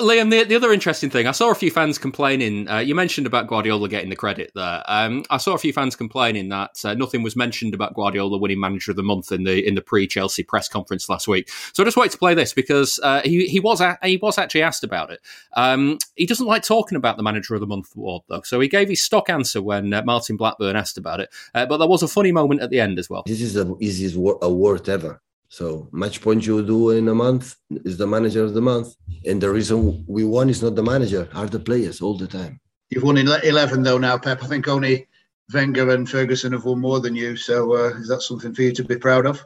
[0.00, 2.68] Liam, the, the other interesting thing, I saw a few fans complaining.
[2.68, 4.82] Uh, you mentioned about Guardiola getting the credit there.
[4.86, 8.60] Um, I saw a few fans complaining that uh, nothing was mentioned about Guardiola winning
[8.60, 11.50] Manager of the Month in the in the pre Chelsea press conference last week.
[11.72, 14.38] So I just wanted to play this because uh, he he was a, he was
[14.38, 15.20] actually asked about it.
[15.54, 18.68] Um, he doesn't like talking about the Manager of the Month award though, so he
[18.68, 21.30] gave his stock answer when uh, Martin Blackburn asked about it.
[21.54, 23.22] Uh, but there was a funny moment at the end as well.
[23.26, 25.20] This is the easiest award ever.
[25.48, 29.40] So match point you do in a month is the manager of the month, and
[29.40, 32.60] the reason we won is not the manager, are the players all the time.
[32.90, 34.42] You've won eleven though now, Pep.
[34.42, 35.08] I think only
[35.52, 37.36] Wenger and Ferguson have won more than you.
[37.36, 39.44] So uh, is that something for you to be proud of?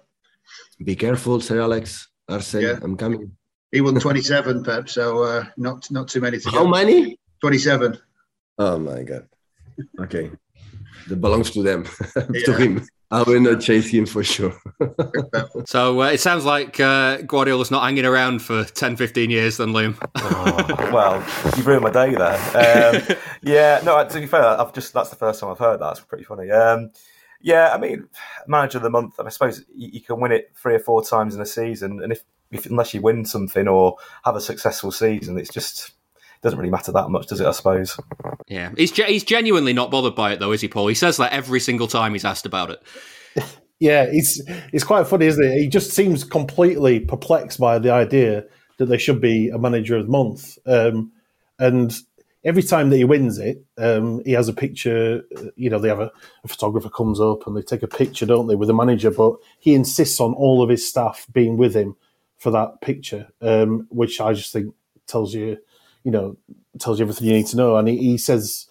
[0.85, 2.09] Be careful, Sir Alex.
[2.29, 2.79] Arsene, yeah.
[2.83, 3.33] I'm coming.
[3.71, 4.89] He won 27, Pep.
[4.89, 7.19] So uh, not not too many to How many?
[7.41, 7.99] 27.
[8.59, 9.27] Oh my God.
[10.01, 10.31] Okay,
[11.09, 11.85] that belongs to them,
[12.45, 12.87] to him.
[13.13, 14.59] I will not chase him for sure.
[15.67, 19.69] so uh, it sounds like uh, Guardiola's not hanging around for 10, 15 years then,
[19.69, 19.97] Liam.
[20.15, 21.19] oh, well,
[21.55, 22.95] you've ruined my day there.
[22.95, 25.91] Um, yeah, no, to be fair, I've just that's the first time I've heard that.
[25.91, 26.51] It's pretty funny.
[26.51, 26.91] Um,
[27.43, 28.09] yeah, I mean,
[28.47, 29.21] manager of the month.
[29.21, 32.13] I suppose you, you, can win it three or four times in a season, and
[32.13, 35.93] if, if unless you win something or have a successful season, it's just
[36.43, 37.47] doesn't really matter that much, does it?
[37.47, 37.99] I suppose.
[38.49, 40.89] Yeah, he's he's genuinely not bothered by it though, is he, Paul?
[40.89, 42.83] He says that every single time he's asked about it.
[43.79, 45.59] yeah, it's it's quite funny, isn't it?
[45.59, 48.45] He just seems completely perplexed by the idea
[48.79, 51.13] that there should be a manager of the month, um,
[51.59, 51.95] and
[52.45, 55.23] every time that he wins it, um, he has a picture.
[55.55, 56.11] You know, they have a,
[56.43, 59.13] a, photographer comes up and they take a picture, don't they, with the manager?
[59.13, 61.95] But he insists on all of his staff being with him
[62.39, 64.75] for that picture, um, which I just think
[65.07, 65.59] tells you
[66.05, 66.37] you know,
[66.79, 67.77] tells you everything you need to know.
[67.77, 68.67] And he, he says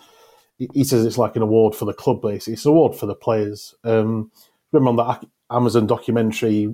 [0.58, 2.54] he says it's like an award for the club, basically.
[2.54, 3.74] It's an award for the players.
[3.84, 4.32] Um,
[4.72, 6.74] remember on that Amazon documentary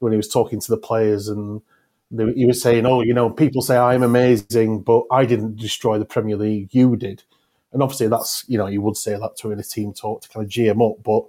[0.00, 1.62] when he was talking to the players and
[2.10, 5.98] they, he was saying, "Oh, you know, people say I'm amazing, but I didn't destroy
[5.98, 6.70] the Premier League.
[6.72, 7.22] You did."
[7.72, 10.28] And obviously, that's you know, you would say that to in a team talk to
[10.28, 11.02] kind of G him up.
[11.02, 11.24] But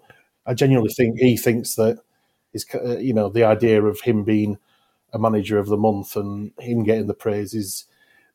[0.46, 2.00] I genuinely think he thinks that
[2.54, 4.58] is uh, you know the idea of him being
[5.14, 7.86] a manager of the month and him getting the praise is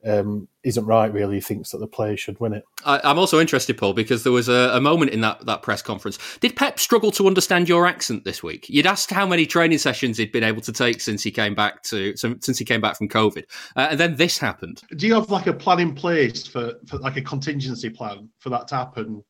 [0.07, 1.13] um, isn't right.
[1.13, 2.65] Really, he thinks that the players should win it.
[2.85, 5.81] I, am also interested, Paul, because there was a, a, moment in that, that press
[5.81, 6.19] conference.
[6.41, 8.67] Did Pep struggle to understand your accent this week?
[8.69, 11.83] You'd asked how many training sessions he'd been able to take since he came back
[11.85, 13.45] to since he came back from COVID,
[13.77, 14.83] uh, and then this happened.
[14.97, 18.51] Do you have like a plan in place for, for like a contingency plan for
[18.51, 19.25] that to happen?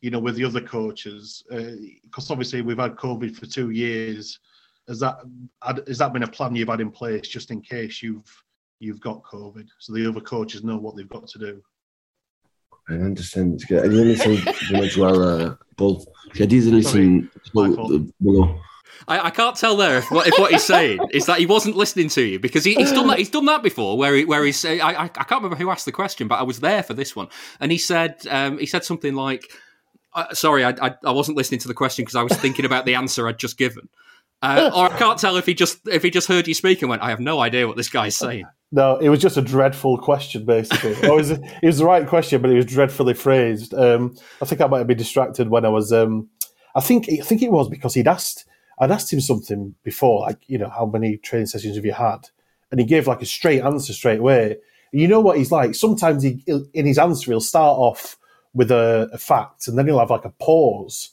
[0.00, 4.38] You know, with the other coaches, because uh, obviously we've had COVID for two years.
[4.86, 5.18] Has that
[5.86, 8.24] has that been a plan you've had in place just in case you've
[8.80, 11.62] you've got COVID, so the other coaches know what they've got to do.
[12.88, 13.62] I understand.
[13.70, 16.06] I didn't listen too much well, uh, Paul.
[16.34, 18.60] I didn't listen below.
[19.06, 21.76] I, I, can't tell there if what, if what he's saying is that he wasn't
[21.76, 23.18] listening to you because he, he's done that.
[23.18, 24.64] He's done that before, where he, where he's.
[24.64, 27.14] I, I, I can't remember who asked the question, but I was there for this
[27.14, 27.28] one,
[27.60, 29.50] and he said um, he said something like,
[30.14, 32.86] uh, "Sorry, I, I, I wasn't listening to the question because I was thinking about
[32.86, 33.88] the answer I'd just given."
[34.40, 36.88] Uh, or I can't tell if he just if he just heard you speak and
[36.88, 39.96] went, "I have no idea what this guy's saying." No, it was just a dreadful
[39.96, 40.90] question, basically.
[40.90, 43.72] it, was, it was the right question, but it was dreadfully phrased.
[43.72, 45.92] Um, I think I might have been distracted when I was.
[45.92, 46.28] Um,
[46.74, 48.44] I think I think it was because he'd asked
[48.80, 52.28] I'd asked him something before, like you know, how many training sessions have you had?
[52.70, 54.58] And he gave like a straight answer straight away.
[54.92, 55.74] You know what he's like.
[55.74, 58.16] Sometimes he in his answer he'll start off
[58.54, 61.10] with a, a fact, and then he'll have like a pause,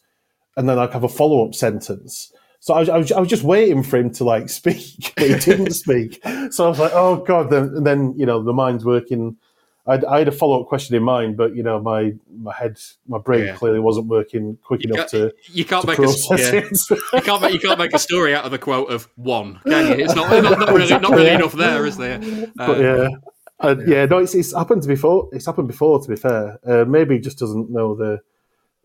[0.56, 2.32] and then like have a follow up sentence.
[2.66, 5.28] So I was, I was, I was, just waiting for him to like speak, but
[5.28, 6.20] he didn't speak.
[6.50, 7.52] So I was like, oh god.
[7.52, 9.38] Then, and then you know the mind's working.
[9.86, 12.80] I'd, I had a follow up question in mind, but you know my my head,
[13.08, 13.56] my brain yeah.
[13.56, 15.32] clearly wasn't working quick you enough to.
[15.44, 16.64] You can't to make a yeah.
[17.14, 20.00] you can't make you can't make a story out of a quote of one, can
[20.00, 20.04] you?
[20.04, 21.36] It's not not, not really not really yeah.
[21.36, 22.16] enough there, is there?
[22.16, 23.08] Uh, but yeah.
[23.60, 25.30] Uh, yeah, no, it's, it's happened before.
[25.34, 26.02] It's happened before.
[26.02, 28.22] To be fair, uh, maybe he just doesn't know the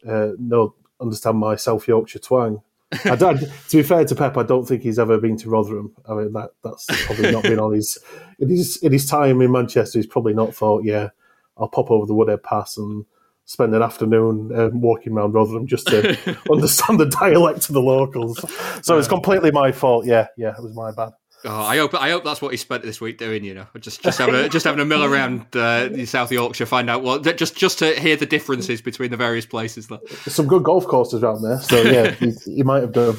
[0.07, 2.61] uh, know understand my South Yorkshire twang.
[3.05, 5.95] I don't, to be fair to Pep, I don't think he's ever been to Rotherham.
[6.09, 7.99] I mean, that that's probably not been on his
[8.39, 9.99] in his in his time in Manchester.
[9.99, 11.11] He's probably not thought, yeah,
[11.57, 13.05] I'll pop over the Woodhead Pass and
[13.45, 16.17] spend an afternoon um, walking around Rotherham just to
[16.51, 18.39] understand the dialect of the locals.
[18.83, 20.07] So it's completely my fault.
[20.07, 21.13] Yeah, yeah, it was my bad.
[21.45, 23.45] Oh, I hope I hope that's what he spent this week doing.
[23.45, 26.91] You know, just just having a, just having a mill around uh, South Yorkshire, find
[26.91, 29.89] out what just just to hear the differences between the various places.
[29.89, 33.17] There's some good golf courses around there, so yeah, he, he might have done.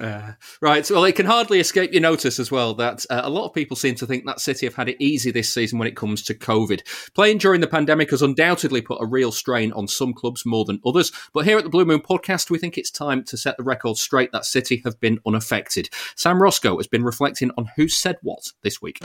[0.00, 0.88] Uh, right.
[0.90, 3.76] Well, it can hardly escape your notice as well that uh, a lot of people
[3.76, 6.34] seem to think that City have had it easy this season when it comes to
[6.34, 6.82] COVID.
[7.14, 10.80] Playing during the pandemic has undoubtedly put a real strain on some clubs more than
[10.84, 11.12] others.
[11.32, 13.96] But here at the Blue Moon podcast, we think it's time to set the record
[13.96, 15.88] straight that City have been unaffected.
[16.16, 19.00] Sam Roscoe has been reflecting on who said what this week.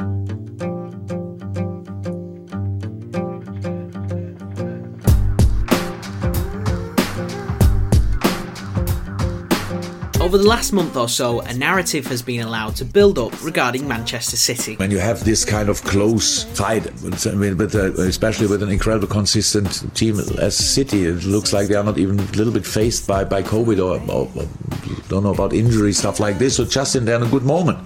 [10.30, 13.88] Over the last month or so, a narrative has been allowed to build up regarding
[13.88, 14.76] Manchester City.
[14.76, 16.86] When you have this kind of close fight,
[17.26, 21.52] I mean, with uh, a, especially with an incredible consistent team as City, it looks
[21.52, 24.48] like they are not even a little bit faced by, by COVID or, or, or
[25.08, 26.58] don't know about injury stuff like this.
[26.58, 27.80] So just in there in a good moment,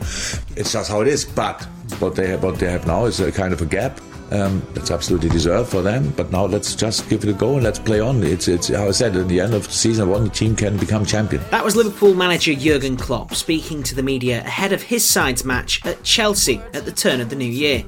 [0.58, 1.24] it's just how it is.
[1.24, 1.64] But
[2.00, 4.92] what they have, what they have now is a kind of a gap um, that's
[4.92, 6.12] absolutely deserved for them.
[6.16, 8.24] But now let's just give it a go and let's play on.
[8.24, 10.78] It's, it's how I said, at the end of the season, one the team can
[10.78, 11.44] become champion.
[11.52, 15.86] That was Liverpool manager Jurgen Klopp speaking to the media ahead of his side's match
[15.86, 17.84] at Chelsea at the turn of the new year.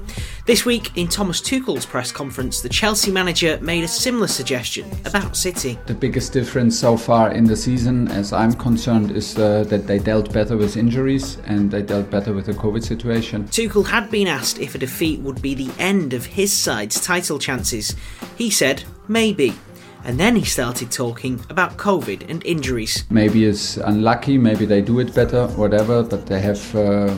[0.45, 5.35] This week, in Thomas Tuchel's press conference, the Chelsea manager made a similar suggestion about
[5.35, 5.79] City.
[5.87, 9.97] The biggest difference so far in the season, as I'm concerned, is uh, that they
[9.97, 13.45] dealt better with injuries and they dealt better with the COVID situation.
[13.45, 17.39] Tuchel had been asked if a defeat would be the end of his side's title
[17.39, 17.95] chances.
[18.37, 19.55] He said, maybe
[20.05, 23.03] and then he started talking about COVID and injuries.
[23.09, 27.13] Maybe it's unlucky, maybe they do it better, whatever, but they have uh,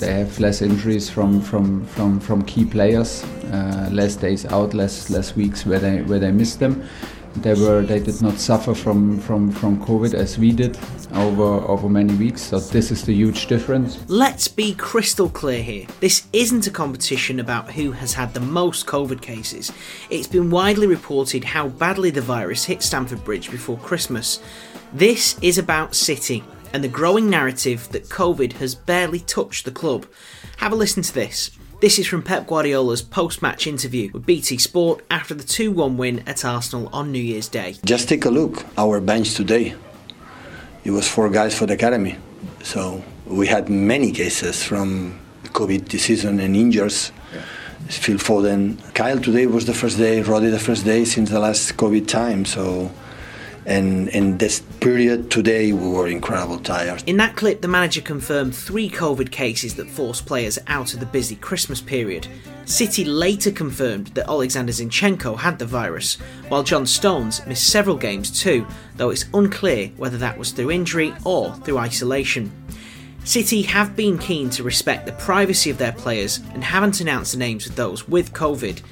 [0.00, 3.22] they have less injuries from from from, from key players,
[3.52, 6.82] uh, less days out, less less weeks where they where they miss them
[7.36, 10.78] they were they did not suffer from from from covid as we did
[11.14, 12.42] over over many weeks.
[12.42, 13.98] So this is the huge difference.
[14.08, 15.86] Let's be crystal clear here.
[16.00, 19.72] This isn't a competition about who has had the most covid cases.
[20.10, 24.40] It's been widely reported how badly the virus hit stamford bridge before christmas.
[24.92, 30.06] This is about city and the growing narrative that covid has barely touched the club.
[30.58, 34.58] Have a listen to this this is from Pep Guardiola's post match interview with BT
[34.58, 37.76] Sport after the 2 1 win at Arsenal on New Year's Day.
[37.84, 39.74] Just take a look, our bench today.
[40.84, 42.16] It was four guys for the academy.
[42.62, 47.12] So we had many cases from COVID season and injuries.
[47.32, 47.42] Yeah.
[47.88, 48.78] Phil Foden.
[48.94, 52.44] Kyle today was the first day, Rodri the first day since the last COVID time.
[52.44, 52.90] So
[53.70, 57.04] and in this period today we were incredibly tired.
[57.06, 61.06] In that clip, the manager confirmed three COVID cases that forced players out of the
[61.06, 62.26] busy Christmas period.
[62.64, 66.16] City later confirmed that Alexander Zinchenko had the virus,
[66.48, 71.14] while John Stones missed several games too, though it's unclear whether that was through injury
[71.24, 72.50] or through isolation.
[73.22, 77.38] City have been keen to respect the privacy of their players and haven't announced the
[77.38, 78.82] names of those with COVID.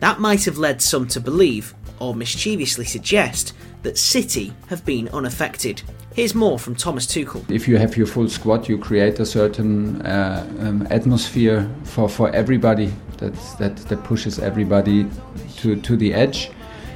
[0.00, 3.54] That might have led some to believe, or mischievously suggest,
[3.86, 5.80] that City have been unaffected.
[6.12, 7.48] Here's more from Thomas Tuchel.
[7.48, 12.28] If you have your full squad, you create a certain uh, um, atmosphere for, for
[12.34, 15.06] everybody that, that, that pushes everybody
[15.58, 16.50] to, to the edge.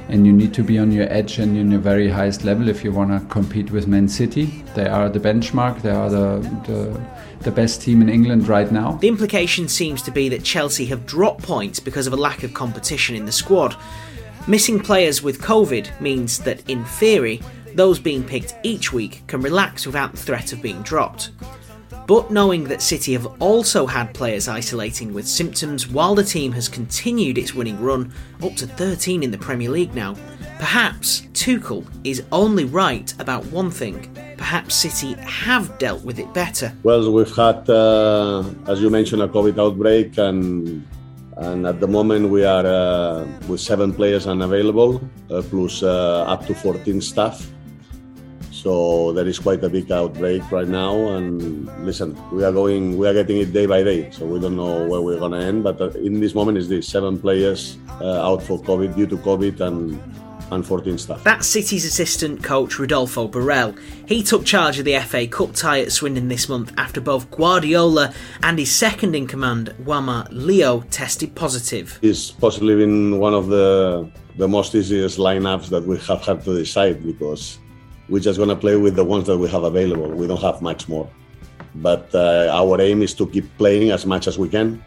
[0.09, 2.83] And you need to be on your edge and in your very highest level if
[2.83, 4.65] you want to compete with Man City.
[4.75, 7.01] They are the benchmark, they are the, the,
[7.43, 8.93] the best team in England right now.
[8.93, 12.53] The implication seems to be that Chelsea have dropped points because of a lack of
[12.53, 13.77] competition in the squad.
[14.47, 17.41] Missing players with COVID means that, in theory,
[17.75, 21.31] those being picked each week can relax without the threat of being dropped.
[22.07, 26.67] But knowing that City have also had players isolating with symptoms while the team has
[26.67, 28.11] continued its winning run,
[28.43, 30.15] up to 13 in the Premier League now,
[30.57, 34.13] perhaps Tuchel is only right about one thing.
[34.37, 36.73] Perhaps City have dealt with it better.
[36.81, 40.85] Well, we've had, uh, as you mentioned, a COVID outbreak, and
[41.41, 45.01] and at the moment we are uh, with seven players unavailable
[45.31, 47.49] uh, plus uh, up to 14 staff.
[48.51, 50.93] So there is quite a big outbreak right now.
[51.17, 54.11] And listen we are going we are getting it day by day.
[54.11, 55.63] So we don't know where we're going to end.
[55.63, 59.17] But uh, in this moment is this seven players uh, out for covid due to
[59.17, 59.61] covid.
[59.61, 59.99] And
[60.51, 61.23] and 14 staff.
[61.23, 63.77] That's City's assistant coach Rodolfo Borrell.
[64.07, 68.13] He took charge of the FA Cup tie at Swindon this month after both Guardiola
[68.43, 71.97] and his second in command, Juanma Lillo, tested positive.
[72.01, 76.57] It's possibly been one of the the most easiest lineups that we have had to
[76.57, 77.59] decide because
[78.09, 80.09] we're just going to play with the ones that we have available.
[80.09, 81.09] We don't have much more.
[81.75, 84.83] But uh, our aim is to keep playing as much as we can,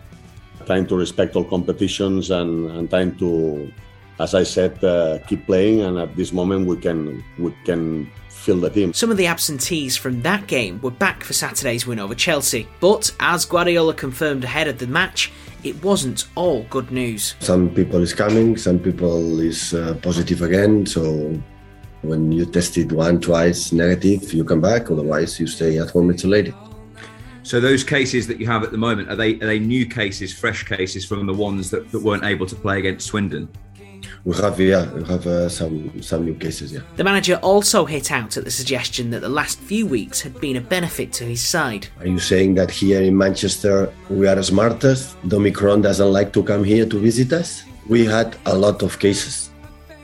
[0.67, 3.73] trying to respect all competitions and, and trying to
[4.19, 8.61] as I said, uh, keep playing, and at this moment we can we can fill
[8.61, 8.93] the team.
[8.93, 13.15] Some of the absentees from that game were back for Saturday's win over Chelsea, but
[13.21, 17.35] as Guardiola confirmed ahead of the match, it wasn't all good news.
[17.41, 21.41] Some people is coming, some people is uh, positive again, so.
[22.03, 24.91] When you tested one, twice negative, you come back.
[24.91, 26.53] Otherwise, you stay at home isolated.
[27.45, 30.33] So those cases that you have at the moment are they are they new cases,
[30.33, 33.49] fresh cases from the ones that, that weren't able to play against Swindon?
[34.25, 38.11] We have yeah we have uh, some some new cases yeah the manager also hit
[38.11, 41.41] out at the suggestion that the last few weeks had been a benefit to his
[41.41, 41.89] side.
[42.01, 45.17] Are you saying that here in manchester we are smartest?
[45.25, 47.63] The omicron doesn't like to come here to visit us?
[47.89, 49.51] We had a lot of cases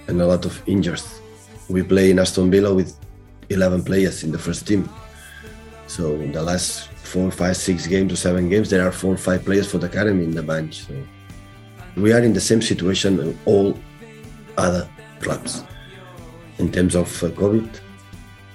[0.08, 1.20] and a lot of injuries.
[1.68, 2.96] We play in aston villa with
[3.48, 4.88] 11 players in the first team.
[5.86, 9.22] So in the last four five six games or seven games there are four or
[9.28, 10.94] five players for the academy in the bench so
[11.96, 13.76] we are in the same situation all
[14.60, 14.88] other
[15.20, 15.64] clubs.
[16.58, 17.80] In terms of uh, COVID,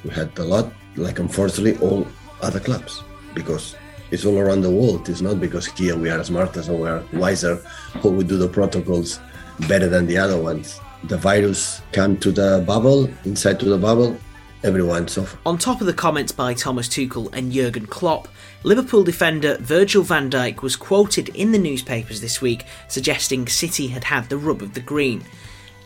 [0.03, 2.07] we had a lot, like unfortunately all
[2.41, 3.75] other clubs, because
[4.11, 5.09] it's all around the world.
[5.09, 7.61] It's not because here we are smarter or we are wiser
[8.03, 9.19] or we do the protocols
[9.67, 10.79] better than the other ones.
[11.05, 14.17] The virus come to the bubble, inside to the bubble,
[14.63, 15.27] everyone far.
[15.45, 18.27] On top of the comments by Thomas Tuchel and Jurgen Klopp,
[18.63, 24.05] Liverpool defender Virgil van Dijk was quoted in the newspapers this week suggesting City had
[24.05, 25.23] had the rub of the green.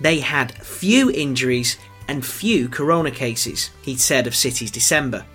[0.02, 1.78] They had few injuries
[2.08, 5.26] and few corona cases, he'd said of City's December.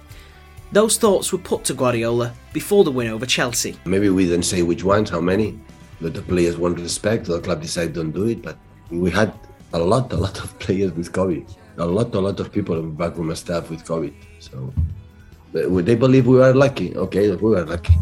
[0.72, 3.76] Those thoughts were put to Guardiola before the win over Chelsea.
[3.84, 5.58] Maybe we didn't say which ones, how many,
[6.00, 8.58] but the players want respect, the club decided don't do it, but
[8.90, 9.32] we had
[9.72, 11.48] a lot, a lot of players with COVID.
[11.78, 14.14] A lot, a lot of people in the backroom staff with COVID.
[14.38, 14.72] So
[15.52, 16.96] they believe we were lucky.
[16.96, 17.94] Okay, we were lucky.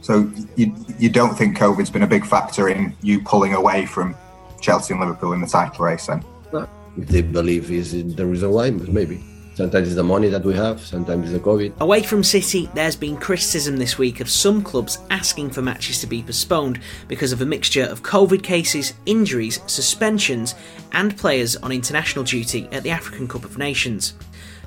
[0.00, 4.16] So you you don't think COVID's been a big factor in you pulling away from
[4.60, 6.24] Chelsea and Liverpool in the title race then?
[6.52, 6.68] No.
[6.96, 9.22] If they believe is the reason why, maybe.
[9.54, 11.80] Sometimes it's the money that we have, sometimes it's the COVID.
[11.80, 16.06] Away from City, there's been criticism this week of some clubs asking for matches to
[16.06, 20.54] be postponed because of a mixture of COVID cases, injuries, suspensions,
[20.92, 24.14] and players on international duty at the African Cup of Nations.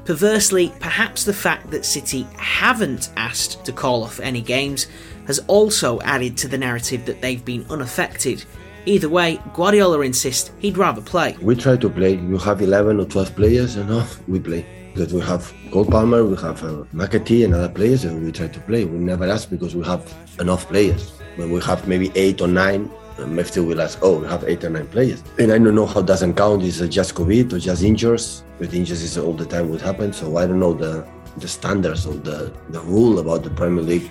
[0.06, 4.88] Perversely, perhaps the fact that City haven't asked to call off any games
[5.28, 8.44] has also added to the narrative that they've been unaffected.
[8.86, 11.38] Either way, Guardiola insists he'd rather play.
[11.42, 12.16] We try to play.
[12.16, 14.66] You have 11 or 12 players, and off we play.
[14.94, 18.48] Because we have Cole Palmer, we have uh, McAtee, and other players, and we try
[18.48, 18.86] to play.
[18.86, 21.12] We never ask because we have enough players.
[21.38, 24.70] When we have maybe eight or nine, Mefti will ask, oh, we have eight or
[24.70, 25.24] nine players.
[25.40, 26.64] And I don't know how doesn't count.
[26.64, 28.44] Is it just COVID or just injuries?
[28.60, 30.18] With injuries is all the time what happens.
[30.18, 31.08] So I don't know the
[31.38, 34.10] the standards of the, the rule about the Premier League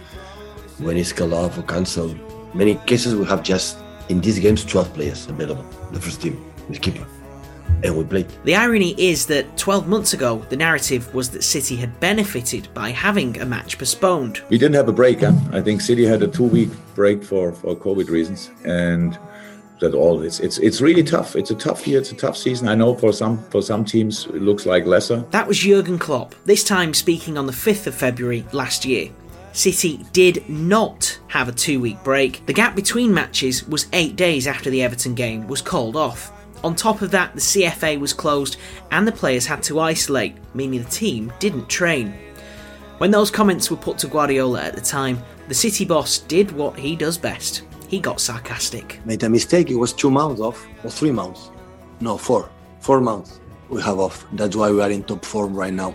[0.79, 2.19] when it's called off or cancelled.
[2.55, 3.79] Many cases we have just
[4.09, 5.65] in these games 12 players available.
[5.93, 7.07] The first team, the keeper.
[7.83, 8.29] And we played.
[8.45, 12.91] The irony is that 12 months ago, the narrative was that City had benefited by
[12.91, 14.41] having a match postponed.
[14.51, 15.21] We didn't have a break.
[15.21, 15.33] Huh?
[15.53, 18.51] I think City had a two week break for, for COVID reasons.
[18.65, 19.19] And
[19.83, 21.37] that all it's it's it's really tough.
[21.37, 22.01] It's a tough year.
[22.01, 22.69] It's a tough season.
[22.69, 25.25] I know for some for some teams it looks like lesser.
[25.31, 26.35] That was Jurgen Klopp.
[26.45, 29.11] This time speaking on the 5th of February last year.
[29.53, 32.45] City did not have a two week break.
[32.47, 36.33] The gap between matches was eight days after the Everton game was called off.
[36.65, 38.57] On top of that, the CFA was closed
[38.91, 42.15] and the players had to isolate, meaning the team didn't train.
[42.97, 46.79] When those comments were put to Guardiola at the time, the City boss did what
[46.79, 47.63] he does best.
[47.89, 49.05] He got sarcastic.
[49.05, 51.51] Made a mistake, it was two months off, or three months.
[52.01, 52.49] No, four.
[52.81, 54.25] Four months we have off.
[54.33, 55.95] That's why we are in top form right now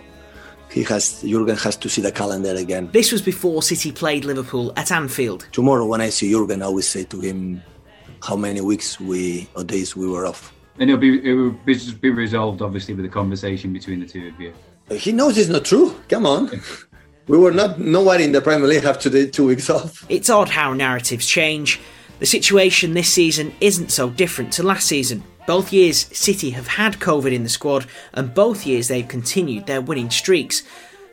[0.70, 2.90] he has Jurgen has to see the calendar again.
[2.92, 5.46] This was before City played Liverpool at Anfield.
[5.52, 7.62] Tomorrow, when I see Jurgen, I will say to him
[8.22, 10.52] how many weeks we or days we were off.
[10.78, 14.06] And it'll be it will be, just be resolved, obviously, with a conversation between the
[14.06, 14.52] two of you.
[14.90, 15.94] He knows it's not true.
[16.08, 16.50] Come on.
[17.26, 20.04] we were not nowhere in the Premier League have today two weeks off.
[20.08, 21.80] It's odd how narratives change.
[22.20, 25.22] The situation this season isn't so different to last season.
[25.48, 29.80] Both years, City have had COVID in the squad, and both years they've continued their
[29.80, 30.62] winning streaks.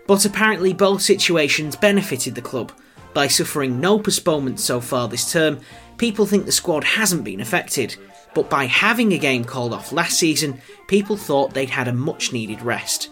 [0.07, 2.73] But apparently, both situations benefited the club.
[3.13, 5.61] By suffering no postponements so far this term,
[5.97, 7.95] people think the squad hasn't been affected.
[8.33, 12.33] But by having a game called off last season, people thought they'd had a much
[12.33, 13.11] needed rest.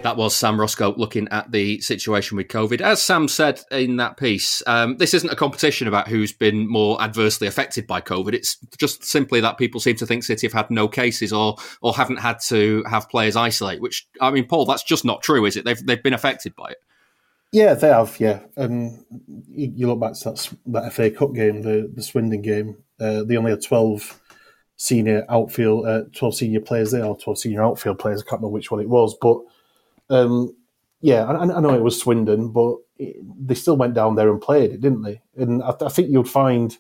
[0.04, 2.82] That was Sam Roscoe looking at the situation with COVID.
[2.82, 7.00] As Sam said in that piece, um, this isn't a competition about who's been more
[7.02, 8.34] adversely affected by COVID.
[8.34, 11.94] It's just simply that people seem to think City have had no cases or or
[11.94, 13.80] haven't had to have players isolate.
[13.80, 15.66] Which I mean, Paul, that's just not true, is it?
[15.66, 16.78] They've they've been affected by it.
[17.52, 18.20] Yeah, they have.
[18.20, 19.06] Yeah, and
[19.50, 22.78] you, you look back to that, that FA Cup game, the the Swindon game.
[23.00, 24.20] Uh, they only had twelve
[24.78, 28.22] senior outfield, uh, twelve senior players there, or twelve senior outfield players.
[28.22, 29.38] I can't remember which one it was, but
[30.12, 30.56] um,
[31.00, 34.40] yeah, I, I, know it was Swindon, but it, they still went down there and
[34.40, 35.22] played it, didn't they?
[35.36, 36.78] And I, I think you'd find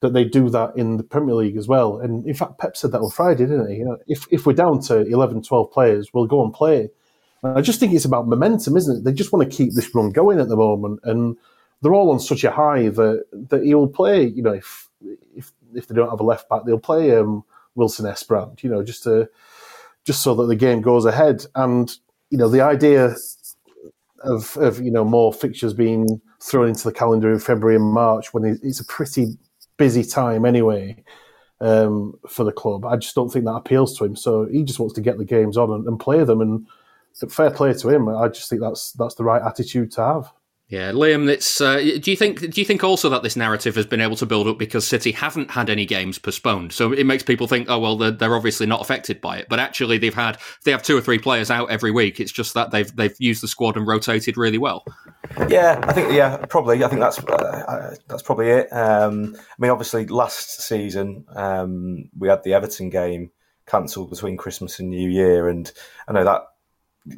[0.00, 1.98] that they do that in the Premier League as well.
[1.98, 3.78] And in fact, Pep said that on Friday, didn't he?
[3.78, 6.90] You know, if if we're down to 11, 12 players, we'll go and play.
[7.42, 9.04] And I just think it's about momentum, isn't it?
[9.04, 11.36] They just want to keep this run going at the moment, and
[11.80, 14.26] they're all on such a high that that he'll play.
[14.26, 14.88] You know, if
[15.34, 17.44] if if they don't have a left back, they'll play um,
[17.74, 18.62] Wilson-Esbrand.
[18.62, 19.28] You know, just to
[20.04, 21.44] just so that the game goes ahead.
[21.54, 21.94] And
[22.30, 23.16] you know, the idea
[24.22, 28.32] of of you know more fixtures being thrown into the calendar in February and March
[28.32, 29.38] when it's a pretty
[29.76, 31.02] busy time anyway
[31.60, 32.84] um, for the club.
[32.84, 34.16] I just don't think that appeals to him.
[34.16, 36.40] So he just wants to get the games on and, and play them.
[36.40, 36.66] And
[37.28, 38.08] fair play to him.
[38.08, 40.32] I just think that's that's the right attitude to have.
[40.70, 41.28] Yeah, Liam.
[41.28, 41.60] It's.
[41.60, 42.38] Uh, do you think?
[42.38, 45.10] Do you think also that this narrative has been able to build up because City
[45.10, 46.72] haven't had any games postponed?
[46.72, 49.48] So it makes people think, oh well, they're, they're, obviously not affected by it.
[49.48, 52.20] But actually, they've had they have two or three players out every week.
[52.20, 54.84] It's just that they've they've used the squad and rotated really well.
[55.48, 56.84] Yeah, I think yeah, probably.
[56.84, 58.72] I think that's uh, that's probably it.
[58.72, 63.32] Um, I mean, obviously, last season um, we had the Everton game
[63.66, 65.72] cancelled between Christmas and New Year, and
[66.06, 66.42] I know that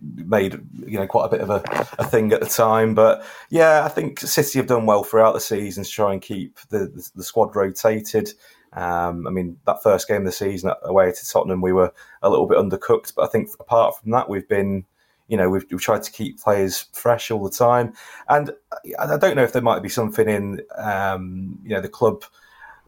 [0.01, 1.63] made you know quite a bit of a,
[1.99, 2.95] a, thing at the time.
[2.95, 6.59] But yeah, I think City have done well throughout the season to try and keep
[6.71, 8.33] the the, the squad rotated.
[8.75, 12.31] Um, I mean, that first game of the season away to Tottenham, we were a
[12.31, 14.85] little bit undercooked, but I think apart from that, we've been
[15.29, 17.93] you know we've, we've tried to keep players fresh all the time.
[18.29, 18.53] And
[18.99, 22.25] I don't know if there might be something in um, you know the club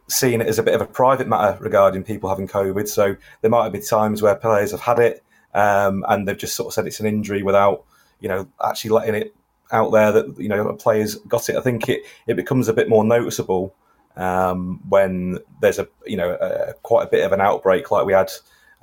[0.09, 2.89] seeing it as a bit of a private matter regarding people having COVID.
[2.89, 5.24] So there might be times where players have had it
[5.55, 7.85] um, and they've just sort of said it's an injury without
[8.21, 9.35] you know actually letting it
[9.73, 11.57] out there that you know players got it.
[11.57, 13.75] I think it it becomes a bit more noticeable
[14.17, 18.13] um, when there's a you know a, quite a bit of an outbreak like we
[18.13, 18.31] had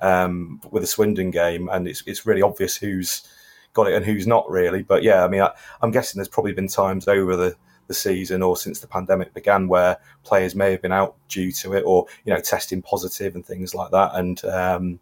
[0.00, 3.26] um, with the Swindon game, and it's it's really obvious who's
[3.72, 4.82] got it and who's not really.
[4.82, 5.52] But yeah, I mean, I,
[5.82, 7.56] am guessing there's probably been times over the
[7.88, 11.74] the season or since the pandemic began where players may have been out due to
[11.74, 15.00] it or you know testing positive and things like that, and um,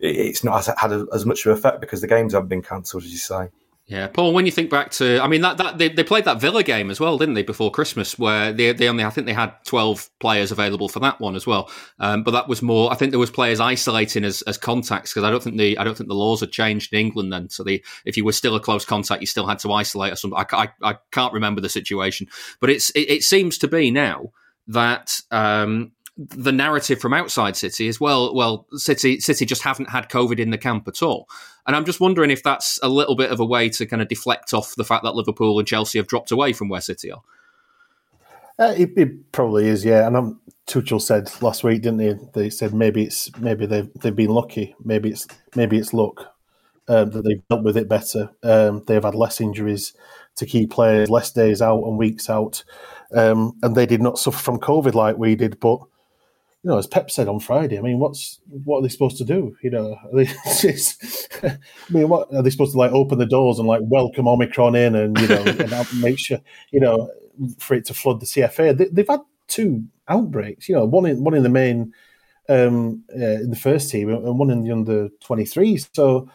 [0.00, 3.12] it's not had as much of an effect because the games haven't been cancelled, as
[3.12, 3.48] you say.
[3.86, 4.32] Yeah, Paul.
[4.32, 6.92] When you think back to, I mean, that, that they, they played that Villa game
[6.92, 8.16] as well, didn't they, before Christmas?
[8.16, 11.44] Where they, they only, I think they had twelve players available for that one as
[11.44, 11.68] well.
[11.98, 12.92] Um, but that was more.
[12.92, 15.82] I think there was players isolating as, as contacts because I don't think the I
[15.82, 17.48] don't think the laws had changed in England then.
[17.48, 20.16] So the if you were still a close contact, you still had to isolate or
[20.16, 20.38] something.
[20.38, 22.28] I, I, I can't remember the situation,
[22.60, 24.30] but it's it, it seems to be now
[24.68, 25.90] that um,
[26.28, 30.50] the narrative from outside City is well, well, City City just haven't had COVID in
[30.50, 31.28] the camp at all,
[31.66, 34.08] and I'm just wondering if that's a little bit of a way to kind of
[34.08, 37.22] deflect off the fact that Liverpool and Chelsea have dropped away from where City are.
[38.58, 40.06] Uh, it, it, probably is, yeah.
[40.06, 42.14] And um, Tuchel said last week, didn't he?
[42.34, 46.34] They said maybe it's maybe they've they've been lucky, maybe it's maybe it's luck
[46.86, 48.30] um, that they've dealt with it better.
[48.42, 49.94] Um, they've had less injuries
[50.36, 52.62] to key players, less days out and weeks out,
[53.14, 55.80] um, and they did not suffer from COVID like we did, but
[56.62, 59.24] you know, as Pep said on Friday, I mean, what's what are they supposed to
[59.24, 59.56] do?
[59.62, 60.28] You know, they,
[61.42, 61.56] I
[61.90, 64.94] mean, what are they supposed to like open the doors and like welcome Omicron in
[64.94, 66.38] and you know and make sure
[66.70, 67.10] you know
[67.58, 68.76] for it to flood the CFA?
[68.76, 71.94] They, have had two outbreaks, you know, one in one in the main
[72.50, 75.78] um, uh, in the first team and one in the under twenty three.
[75.94, 76.30] So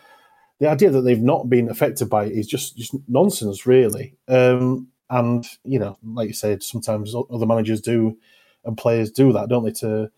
[0.59, 4.15] the idea that they've not been affected by it is just just nonsense, really.
[4.27, 8.17] Um, and you know, like you said, sometimes other managers do
[8.65, 9.71] and players do that, don't they?
[9.71, 10.09] To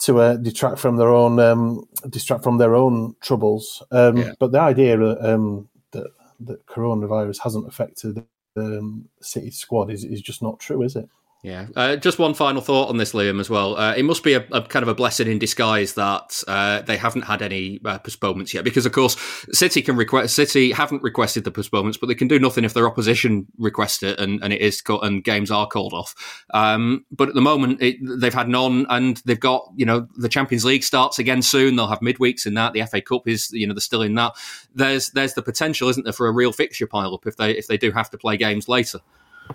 [0.00, 3.82] to uh, detract from their own um, distract from their own troubles.
[3.90, 4.32] Um, yeah.
[4.38, 6.06] But the idea um, that
[6.40, 8.24] that coronavirus hasn't affected
[8.54, 11.08] the um, City squad is, is just not true, is it?
[11.42, 11.66] Yeah.
[11.76, 13.76] Uh, just one final thought on this, Liam, as well.
[13.76, 16.96] Uh, it must be a, a, kind of a blessing in disguise that uh, they
[16.96, 19.16] haven't had any uh, postponements yet, because of course
[19.52, 20.34] City can request.
[20.34, 24.18] City haven't requested the postponements, but they can do nothing if their opposition request it,
[24.18, 26.44] and, and it is and games are called off.
[26.54, 30.28] Um, but at the moment, it, they've had none, and they've got you know the
[30.28, 31.76] Champions League starts again soon.
[31.76, 32.72] They'll have midweeks in that.
[32.72, 34.32] The FA Cup is you know they're still in that.
[34.74, 37.68] There's there's the potential, isn't there, for a real fixture pile up if they if
[37.68, 38.98] they do have to play games later.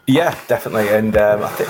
[0.07, 1.69] Yeah, definitely, and um, I think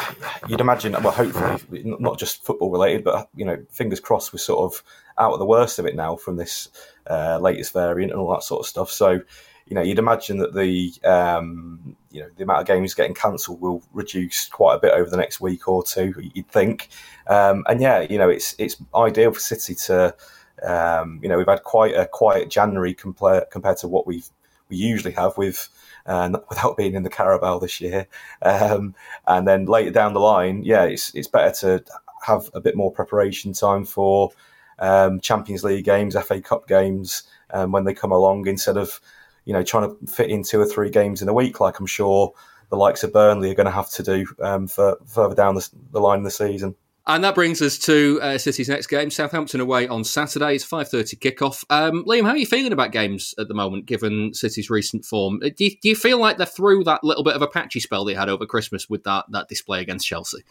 [0.50, 0.94] you'd imagine.
[0.94, 4.84] Well, hopefully, not just football related, but you know, fingers crossed, we're sort of
[5.18, 6.70] out of the worst of it now from this
[7.10, 8.90] uh, latest variant and all that sort of stuff.
[8.90, 9.22] So,
[9.66, 13.62] you know, you'd imagine that the um, you know the amount of games getting cancelled
[13.62, 16.14] will reduce quite a bit over the next week or two.
[16.34, 16.90] You'd think,
[17.28, 20.16] um, and yeah, you know, it's it's ideal for City to.
[20.64, 24.30] Um, you know, we've had quite a quiet January compared compared to what we've
[24.70, 25.70] we usually have with
[26.06, 28.08] uh, without being in the Carabao this year.
[28.42, 28.96] Um,
[29.28, 31.84] and then later down the line, yeah, it's it's better to
[32.26, 34.32] have a bit more preparation time for
[34.80, 39.00] um, Champions League games, FA Cup games um, when they come along, instead of
[39.46, 41.86] you know trying to fit in two or three games in a week, like I'm
[41.86, 42.34] sure
[42.70, 45.70] the likes of Burnley are going to have to do um, for further down the,
[45.92, 46.76] the line of the season.
[47.06, 50.56] And that brings us to uh, City's next game, Southampton away on Saturday.
[50.56, 51.66] It's five thirty kickoff.
[51.70, 55.42] Um, Liam, how are you feeling about games at the moment, given City's recent form?
[55.44, 57.82] Uh, do you, do you, feel like they're through that little bit of a patchy
[57.82, 60.44] spell they had over Christmas with that that display against Chelsea?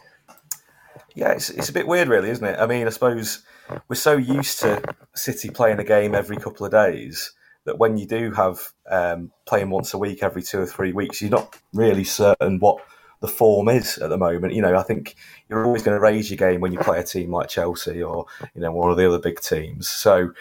[1.15, 2.59] Yeah, it's, it's a bit weird, really, isn't it?
[2.59, 3.41] I mean, I suppose
[3.87, 4.81] we're so used to
[5.15, 7.33] City playing a game every couple of days
[7.65, 11.21] that when you do have um, playing once a week every two or three weeks,
[11.21, 12.83] you're not really certain what
[13.23, 14.53] the form is at the moment.
[14.53, 15.15] You know, I think
[15.47, 18.25] you're always going to raise your game when you play a team like Chelsea or
[18.53, 19.87] you know one of the other big teams.
[19.87, 20.33] So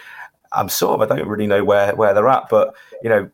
[0.50, 3.30] I'm sort of I don't really know where where they're at, but you know.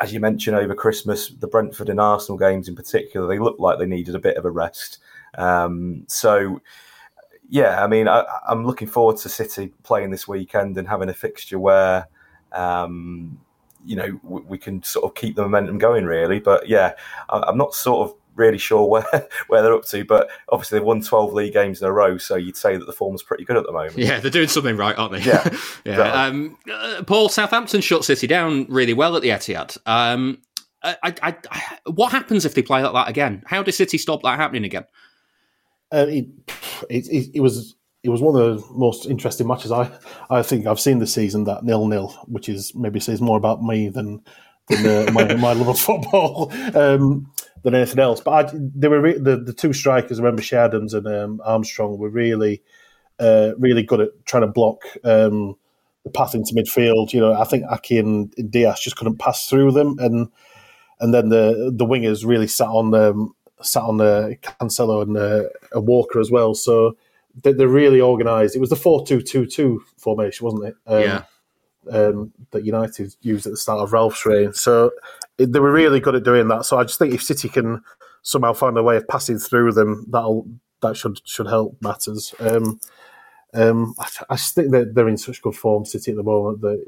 [0.00, 3.78] As you mentioned over Christmas, the Brentford and Arsenal games in particular, they looked like
[3.78, 4.98] they needed a bit of a rest.
[5.38, 6.60] Um, so,
[7.48, 11.14] yeah, I mean, I, am looking forward to City playing this weekend and having a
[11.14, 12.08] fixture where,
[12.50, 13.38] um,
[13.84, 16.40] you know, we, can sort of keep the momentum going, really.
[16.40, 16.94] But yeah,
[17.28, 19.04] I, I'm not sort of really sure where
[19.48, 20.04] where they're up to.
[20.04, 22.92] But obviously, they've won twelve league games in a row, so you'd say that the
[22.92, 23.98] form's pretty good at the moment.
[23.98, 25.22] Yeah, they're doing something right, aren't they?
[25.22, 25.56] Yeah.
[25.84, 26.24] yeah.
[26.24, 29.76] Um, uh, Paul, Southampton shut City down really well at the Etihad.
[29.86, 30.38] Um,
[30.82, 33.42] I, I, I, what happens if they play like that again?
[33.46, 34.84] How does City stop that happening again?
[35.92, 36.26] Uh, it,
[36.88, 39.90] it, it, was it was one of the most interesting matches I
[40.30, 41.44] I think I've seen this season.
[41.44, 44.22] That nil nil, which is maybe says more about me than
[44.68, 46.52] than uh, my, my love of football.
[46.74, 47.30] Um,
[47.62, 48.20] than anything else.
[48.20, 50.18] But I, they were re- the the two strikers.
[50.18, 52.62] I remember Che Adams and um, Armstrong were really
[53.18, 55.56] uh, really good at trying to block um,
[56.04, 57.12] the path into midfield.
[57.12, 60.28] You know, I think Aké and, Dias just couldn't pass through them, and
[61.00, 65.16] and then the the wingers really sat on them sat on the uh, Cancelo and
[65.16, 66.54] uh, a Walker as well.
[66.54, 66.96] So
[67.42, 68.56] they, are really organised.
[68.56, 70.74] It was the four two two two formation, wasn't it?
[70.86, 71.22] Um, yeah.
[71.90, 74.52] Um, that United used at the start of Ralf's reign.
[74.52, 74.92] So
[75.38, 76.64] they were really good at doing that.
[76.64, 77.82] So I just think if City can
[78.22, 80.46] somehow find a way of passing through them, that'll
[80.80, 82.34] that should should help matters.
[82.40, 82.80] Um,
[83.54, 86.60] um, I, I, just think that they're in such good form, City at the moment
[86.62, 86.84] that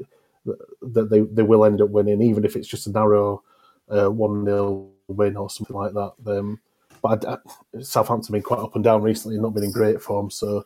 [0.81, 3.43] that they, they will end up winning, even if it's just a narrow
[3.89, 6.13] uh, one uh, 0 win or something like that.
[6.25, 6.59] Um,
[7.01, 10.01] but I, I, Southampton have been quite up and down recently, not been in great
[10.01, 10.65] form, so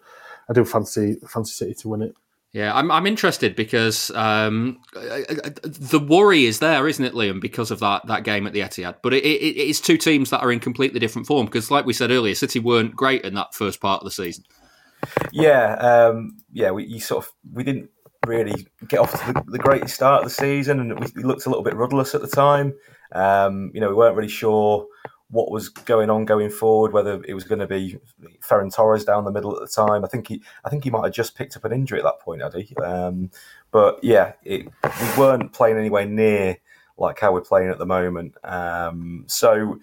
[0.50, 2.16] I do fancy fancy City to win it.
[2.52, 7.80] Yeah, I'm I'm interested because um, the worry is there, isn't it, Liam, because of
[7.82, 8.96] that that game at the Etihad?
[9.04, 11.46] But it, it, it's two teams that are in completely different form.
[11.46, 14.46] Because, like we said earlier, City weren't great in that first part of the season.
[15.32, 17.92] Yeah, um, yeah, we sort of we didn't
[18.26, 21.46] really get off to the, the greatest start of the season, and we, we, looked
[21.46, 22.74] a little bit rudderless at the time.
[23.12, 24.88] Um, you know, we weren't really sure
[25.32, 28.00] what was going on going forward, whether it was going to be
[28.42, 30.04] Ferran Torres down the middle at the time.
[30.04, 32.20] I think he, I think he might have just picked up an injury at that
[32.20, 32.76] point, he?
[32.78, 33.30] Um,
[33.72, 36.58] but yeah, it, we weren't playing anywhere near
[36.98, 38.36] like how we're playing at the moment.
[38.44, 39.80] Um, so,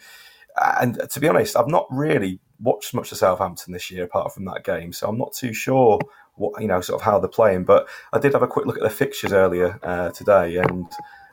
[0.81, 4.45] and to be honest, I've not really watched much of Southampton this year apart from
[4.47, 5.99] that game, so I'm not too sure
[6.35, 7.65] what you know, sort of how they're playing.
[7.65, 10.87] But I did have a quick look at the fixtures earlier uh, today, and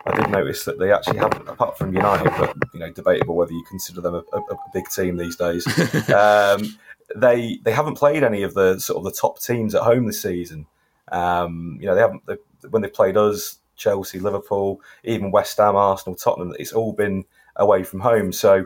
[0.05, 3.53] I did notice that they actually haven't, apart from United, but you know, debatable whether
[3.53, 5.65] you consider them a, a, a big team these days.
[6.09, 6.77] um,
[7.15, 10.21] they they haven't played any of the sort of the top teams at home this
[10.21, 10.65] season.
[11.11, 12.37] Um, you know, they haven't they,
[12.69, 16.53] when they played us, Chelsea, Liverpool, even West Ham, Arsenal, Tottenham.
[16.59, 17.25] It's all been
[17.55, 18.65] away from home, so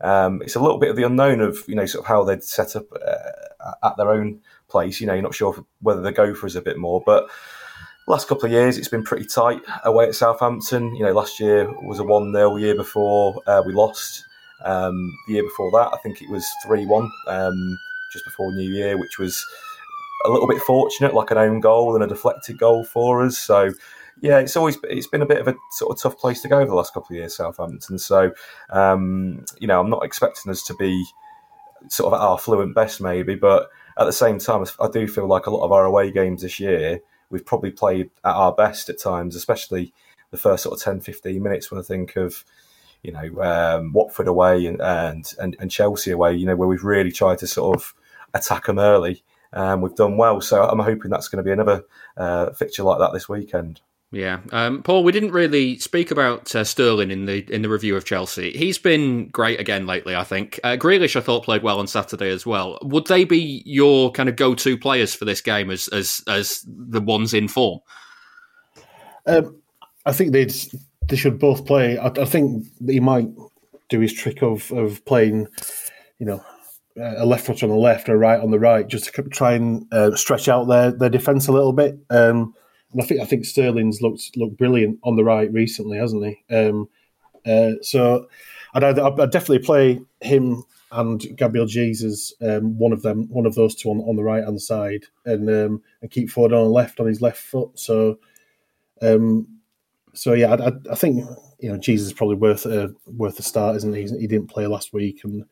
[0.00, 2.44] um, it's a little bit of the unknown of you know sort of how they'd
[2.44, 5.00] set up uh, at their own place.
[5.00, 7.28] You know, you're not sure whether the go for us a bit more, but
[8.08, 10.94] last couple of years, it's been pretty tight away at Southampton.
[10.94, 12.56] You know, last year was a 1 0.
[12.56, 14.24] Year before, uh, we lost.
[14.64, 17.78] Um, the year before that, I think it was 3 1 um,
[18.12, 19.44] just before New Year, which was
[20.24, 23.38] a little bit fortunate, like an own goal and a deflected goal for us.
[23.38, 23.70] So,
[24.20, 26.56] yeah, it's always it's been a bit of a sort of tough place to go
[26.56, 27.98] over the last couple of years, Southampton.
[27.98, 28.32] So,
[28.70, 31.04] um, you know, I'm not expecting us to be
[31.88, 35.28] sort of at our fluent best, maybe, but at the same time, I do feel
[35.28, 37.00] like a lot of our away games this year
[37.30, 39.92] we've probably played at our best at times, especially
[40.30, 42.44] the first sort of 10, 15 minutes when I think of,
[43.02, 46.84] you know, um, Watford away and, and, and, and, Chelsea away, you know, where we've
[46.84, 47.94] really tried to sort of
[48.34, 49.22] attack them early.
[49.52, 50.40] Um, we've done well.
[50.40, 51.84] So I'm hoping that's going to be another
[52.16, 53.80] uh, fixture like that this weekend.
[54.10, 55.04] Yeah, um, Paul.
[55.04, 58.52] We didn't really speak about uh, Sterling in the in the review of Chelsea.
[58.52, 60.16] He's been great again lately.
[60.16, 62.78] I think uh, Grealish, I thought played well on Saturday as well.
[62.80, 66.64] Would they be your kind of go to players for this game as as as
[66.66, 67.80] the ones in form?
[69.26, 69.60] Um,
[70.06, 70.46] I think they
[71.06, 71.98] they should both play.
[71.98, 73.28] I, I, think he might
[73.90, 75.48] do his trick of of playing,
[76.18, 76.42] you know,
[76.96, 79.86] a left foot on the left or right on the right, just to try and
[79.92, 81.98] uh, stretch out their their defense a little bit.
[82.08, 82.54] Um,
[82.92, 86.54] and I think I think Sterling's looked looked brilliant on the right recently, hasn't he?
[86.54, 86.88] Um,
[87.46, 88.26] uh, so
[88.74, 93.74] I'd, I'd, definitely play him and Gabriel Jesus, um, one of them, one of those
[93.74, 97.00] two on, on the right hand side, and um, and keep Foden on the left
[97.00, 97.78] on his left foot.
[97.78, 98.18] So,
[99.02, 99.46] um,
[100.14, 101.24] so yeah, I, I, I think
[101.58, 104.02] you know Jesus is probably worth a worth a start, isn't he?
[104.02, 105.44] He didn't play last week, and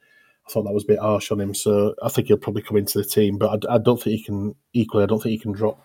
[0.47, 1.53] I thought that was a bit harsh on him.
[1.53, 4.25] So I think he'll probably come into the team, but I, I don't think he
[4.25, 5.03] can equally.
[5.03, 5.85] I don't think he can drop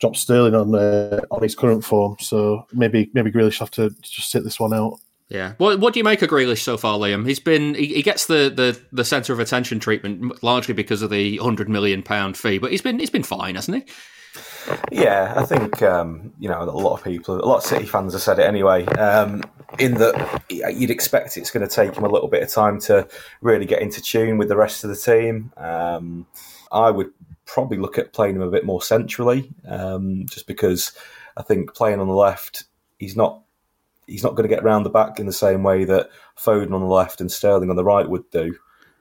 [0.00, 2.16] drop Sterling on uh, on his current form.
[2.20, 4.98] So maybe maybe Grealish have to just sit this one out.
[5.28, 5.54] Yeah.
[5.58, 7.26] What What do you make of Grealish so far, Liam?
[7.26, 11.10] He's been he, he gets the, the, the centre of attention treatment largely because of
[11.10, 13.92] the hundred million pound fee, but he's been he's been fine, hasn't he?
[14.92, 18.12] Yeah, I think um, you know a lot of people, a lot of City fans
[18.12, 18.86] have said it anyway.
[18.86, 19.42] Um,
[19.78, 23.06] in that you'd expect it's going to take him a little bit of time to
[23.42, 25.52] really get into tune with the rest of the team.
[25.58, 26.26] Um,
[26.72, 27.10] I would
[27.48, 30.92] probably look at playing him a bit more centrally, um, just because
[31.36, 32.64] I think playing on the left,
[32.98, 33.42] he's not
[34.06, 36.80] he's not going to get around the back in the same way that Foden on
[36.80, 38.56] the left and Sterling on the right would do.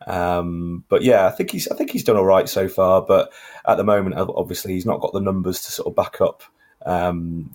[0.05, 3.01] Um, but yeah, I think he's I think he's done all right so far.
[3.01, 3.31] But
[3.67, 6.41] at the moment, obviously, he's not got the numbers to sort of back up.
[6.85, 7.53] Um,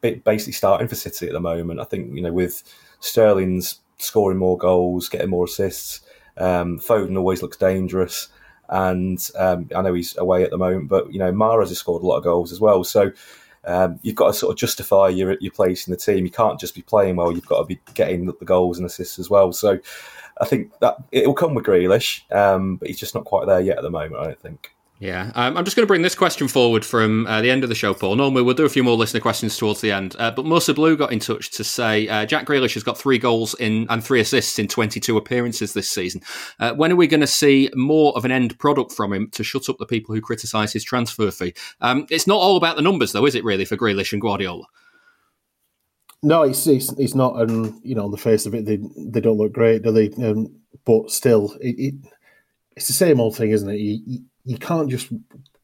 [0.00, 2.62] basically, starting for City at the moment, I think you know with
[3.00, 6.00] Sterling's scoring more goals, getting more assists.
[6.36, 8.28] Um, Foden always looks dangerous,
[8.68, 12.02] and um, I know he's away at the moment, but you know Mahrez has scored
[12.02, 12.84] a lot of goals as well.
[12.84, 13.12] So
[13.64, 16.24] um, you've got to sort of justify your your place in the team.
[16.24, 19.18] You can't just be playing well; you've got to be getting the goals and assists
[19.18, 19.52] as well.
[19.52, 19.78] So
[20.40, 23.60] I think that it will come with Grealish, um, but he's just not quite there
[23.60, 24.20] yet at the moment.
[24.20, 24.74] I don't think.
[25.00, 27.68] Yeah, um, I'm just going to bring this question forward from uh, the end of
[27.68, 28.16] the show, Paul.
[28.16, 30.96] Normally, we'll do a few more listener questions towards the end, uh, but Musa Blue
[30.96, 34.18] got in touch to say uh, Jack Grealish has got three goals in and three
[34.18, 36.20] assists in 22 appearances this season.
[36.58, 39.44] Uh, when are we going to see more of an end product from him to
[39.44, 41.54] shut up the people who criticise his transfer fee?
[41.80, 43.44] Um, it's not all about the numbers, though, is it?
[43.44, 44.64] Really, for Grealish and Guardiola.
[46.24, 46.66] No, it's,
[47.14, 47.40] not.
[47.40, 50.10] And you know, on the face of it, they they don't look great, do they?
[50.20, 51.94] Um, but still, it, it,
[52.74, 54.22] it's the same old thing, isn't it?
[54.56, 55.12] Can't just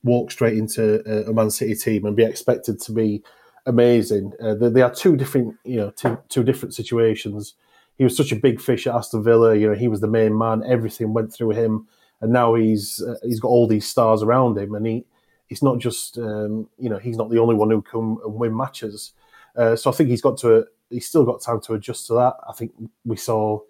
[0.03, 3.22] walk straight into a, Man City team and be expected to be
[3.66, 4.32] amazing.
[4.41, 7.55] Uh, they, they, are two different, you know, two, two different situations.
[7.97, 9.57] He was such a big fish at Aston Villa.
[9.57, 10.62] You know, he was the main man.
[10.66, 11.87] Everything went through him,
[12.20, 15.07] and now he's uh, he's got all these stars around him, and he.
[15.51, 19.12] It's not just um, you know he's not the only one who can win matches,
[19.57, 22.35] uh, so I think he's got to he's still got time to adjust to that.
[22.49, 22.72] I think
[23.05, 23.61] we saw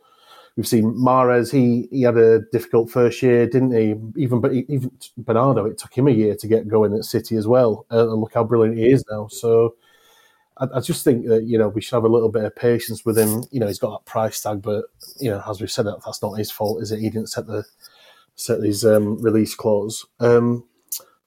[0.56, 1.50] We've seen Mahrez.
[1.50, 3.94] He he had a difficult first year, didn't he?
[4.22, 7.48] Even but even Bernardo, it took him a year to get going at City as
[7.48, 7.86] well.
[7.90, 9.26] Uh, and look how brilliant he is now.
[9.26, 9.74] So
[10.58, 13.04] I, I, just think that you know we should have a little bit of patience
[13.04, 13.42] with him.
[13.50, 14.84] You know, he's got that price tag, but
[15.18, 17.00] you know, as we've said, that that's not his fault, is it?
[17.00, 17.64] He didn't set the
[18.36, 20.06] set his um, release clause.
[20.20, 20.64] Um,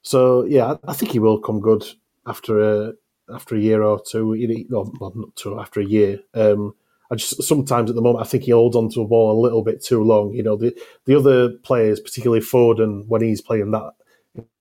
[0.01, 1.83] so yeah, I, I, think he will come good
[2.25, 2.93] after a
[3.33, 4.35] after a year or two.
[4.69, 6.19] No, not two after a year.
[6.33, 6.75] Um,
[7.09, 9.63] I just sometimes at the moment I think he holds onto a ball a little
[9.63, 10.33] bit too long.
[10.33, 13.93] You know, the the other players, particularly Foden, when he's playing that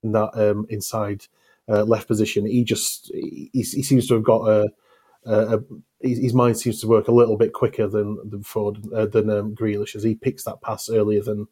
[0.03, 1.25] in that um, inside
[1.69, 4.69] uh, left position, he just he, he, seems to have got a,
[5.25, 5.59] a, a,
[6.01, 9.53] his mind seems to work a little bit quicker than than Foden uh, than um,
[9.53, 11.47] Grealish as he picks that pass earlier than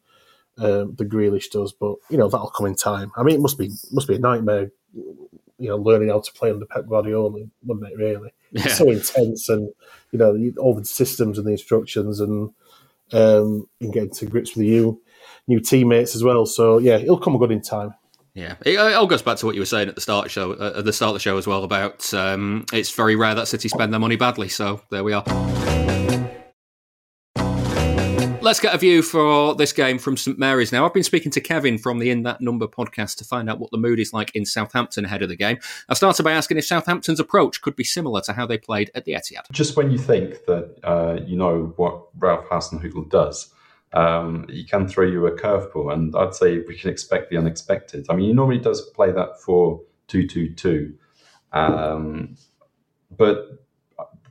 [0.58, 1.72] um, the Grealish does.
[1.72, 3.12] But you know that'll come in time.
[3.16, 4.70] I mean, it must be must be a nightmare.
[5.58, 7.96] You know, learning how to play under Pep Guardiola, wouldn't it?
[7.96, 8.68] Really, yeah.
[8.68, 9.70] so intense and
[10.12, 12.50] you know all the systems and the instructions and
[13.12, 15.00] um, and getting to grips with you
[15.46, 16.46] new teammates as well.
[16.46, 17.94] So yeah, it'll come good in time.
[18.34, 20.30] Yeah, it, all goes back to what you were saying at the start of the
[20.30, 23.34] show, uh, at the start of the show as well about um, it's very rare
[23.34, 24.48] that City spend their money badly.
[24.48, 26.25] So there we are
[28.46, 30.86] let's get a view for this game from St Mary's now.
[30.86, 33.72] I've been speaking to Kevin from the In That Number podcast to find out what
[33.72, 35.58] the mood is like in Southampton ahead of the game.
[35.88, 39.04] I started by asking if Southampton's approach could be similar to how they played at
[39.04, 39.50] the Etihad.
[39.50, 43.52] Just when you think that uh, you know what Ralph Hasenhüttl does,
[43.92, 48.06] um, he can throw you a curveball, and I'd say we can expect the unexpected.
[48.08, 50.94] I mean, he normally does play that for two-two-two,
[51.52, 52.36] um,
[53.10, 53.65] but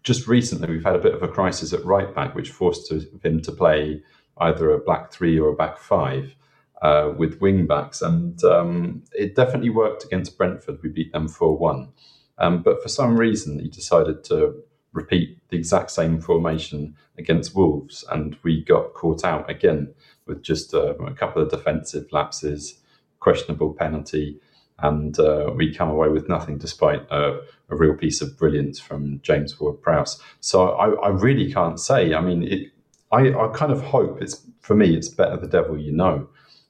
[0.05, 2.91] just recently we've had a bit of a crisis at right back, which forced
[3.23, 4.01] him to play
[4.37, 6.35] either a back three or a back five
[6.81, 10.79] uh, with wing backs, and um, it definitely worked against Brentford.
[10.83, 11.89] We beat them four one,
[12.37, 18.05] um, but for some reason he decided to repeat the exact same formation against Wolves,
[18.11, 19.93] and we got caught out again
[20.27, 22.79] with just uh, a couple of defensive lapses,
[23.19, 24.39] questionable penalty
[24.79, 29.21] and uh, we come away with nothing despite a, a real piece of brilliance from
[29.21, 30.21] James Ward-Prowse.
[30.41, 32.13] So I, I, really can't say.
[32.13, 32.71] I mean, it,
[33.11, 34.95] I, I, kind of hope it's for me.
[34.95, 36.27] It's better the devil you know,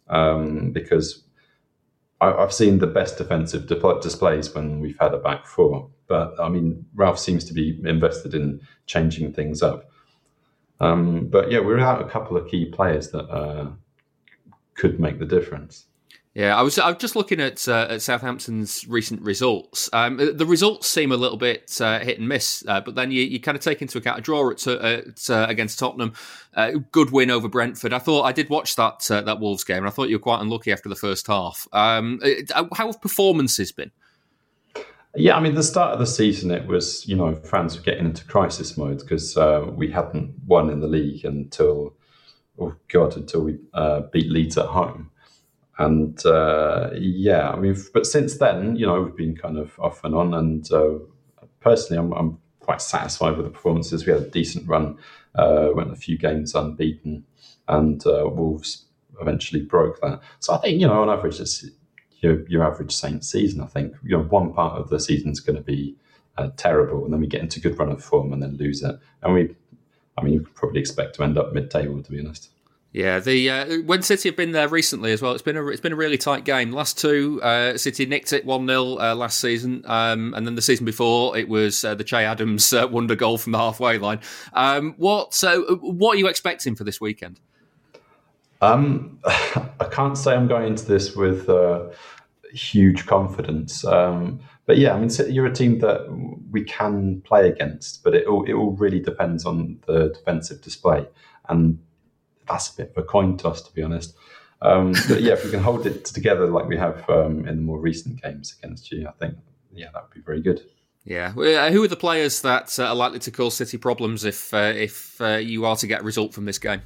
[0.07, 1.23] um, because
[2.21, 5.89] I, have seen the best defensive displays when we've had a back four.
[6.07, 9.89] But I mean, Ralph seems to be invested in changing things up.
[10.79, 13.71] Um, but yeah, we're without a couple of key players that uh,
[14.75, 15.85] could make the difference.
[16.35, 16.77] Yeah, I was.
[16.77, 19.89] I was just looking at, uh, at Southampton's recent results.
[19.93, 23.21] Um, the results seem a little bit uh, hit and miss, uh, but then you,
[23.21, 26.11] you, kind of take into account a draw at, at uh, against Tottenham,
[26.53, 27.93] uh, good win over Brentford.
[27.93, 30.23] I thought I did watch that uh, that Wolves game, and I thought you were
[30.23, 31.69] quite unlucky after the first half.
[31.71, 32.19] Um,
[32.53, 33.91] how have performances been?
[35.15, 38.07] Yeah, I mean, the start of the season, it was you know fans were getting
[38.07, 39.37] into crisis mode because
[39.77, 41.93] we hadn't won in the league until
[42.59, 43.53] oh god, until we
[44.11, 45.11] beat Leeds at home.
[45.77, 50.03] And uh, yeah, I mean, but since then, you know, we've been kind of off
[50.03, 50.33] and on.
[50.33, 50.99] And uh,
[51.59, 54.05] personally, I'm, I'm, quite satisfied with the performances.
[54.05, 54.97] We had a decent run,
[55.35, 57.23] uh, went a few games unbeaten,
[57.67, 58.85] and uh, Wolves
[59.21, 60.19] eventually broke that.
[60.39, 61.63] So I think, you know, on average, it's
[62.21, 63.61] your, your average Saints season.
[63.61, 65.95] I think, you know, one part of the season is going to be
[66.37, 68.95] uh, terrible, and then we get into good run of form and then lose it.
[69.21, 69.55] And we,
[70.17, 72.49] I mean, you could probably expect to end up mid table, to be honest.
[72.95, 75.81] Yeah, the uh, when City have been there recently as well, it's been a it's
[75.81, 76.71] been a really tight game.
[76.71, 80.61] Last two, uh, City nicked it one 0 uh, last season, um, and then the
[80.61, 84.21] season before it was uh, the Che Adams uh, wonder goal from the halfway line.
[84.53, 87.41] Um, what so what are you expecting for this weekend?
[88.61, 91.89] Um, I can't say I'm going into this with uh,
[92.53, 96.07] huge confidence, um, but yeah, I mean you're a team that
[96.49, 101.05] we can play against, but it all it all really depends on the defensive display
[101.49, 101.77] and
[102.47, 104.15] that's a bit of a coin toss, to be honest.
[104.61, 107.61] Um, but yeah, if we can hold it together like we have um, in the
[107.61, 109.35] more recent games against you, I think
[109.73, 110.61] yeah, that would be very good.
[111.03, 114.53] Yeah, uh, who are the players that uh, are likely to cause City problems if
[114.53, 116.81] uh, if uh, you are to get a result from this game?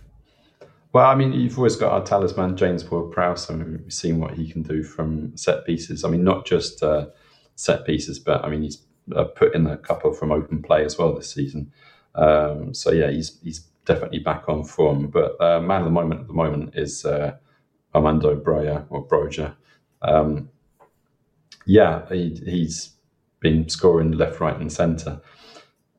[0.92, 3.52] Well, I mean, you've always got our talisman, James Ward-Prowse.
[3.52, 6.04] I mean, we've seen what he can do from set pieces.
[6.04, 7.08] I mean, not just uh,
[7.56, 8.82] set pieces, but I mean, he's
[9.16, 11.72] uh, put in a couple from open play as well this season.
[12.16, 15.08] Um, so yeah, he's he's definitely back on form.
[15.08, 17.36] But uh, man of the moment at the moment is uh,
[17.94, 19.56] Armando Broja or Broja.
[20.02, 20.50] Um,
[21.66, 22.92] yeah, he, he's
[23.40, 25.22] been scoring left, right, and centre.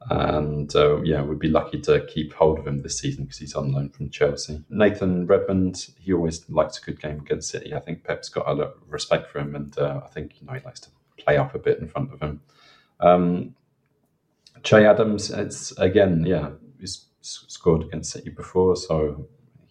[0.09, 3.55] And uh, yeah, we'd be lucky to keep hold of him this season because he's
[3.55, 4.63] on loan from Chelsea.
[4.71, 7.75] Nathan Redmond, he always likes a good game against City.
[7.75, 10.47] I think Pep's got a lot of respect for him, and uh, I think you
[10.47, 12.41] know he likes to play up a bit in front of him.
[13.01, 13.55] Um,
[14.63, 19.27] Che Adams, it's again, yeah, he's scored against City before, so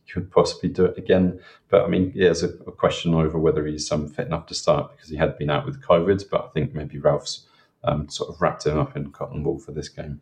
[0.05, 1.39] he could possibly do it again.
[1.69, 4.55] But I mean, yeah, there's a, a question over whether he's um, fit enough to
[4.55, 6.29] start because he had been out with COVID.
[6.29, 7.45] But I think maybe Ralph's
[7.83, 10.21] um, sort of wrapped him up in cotton wool for this game.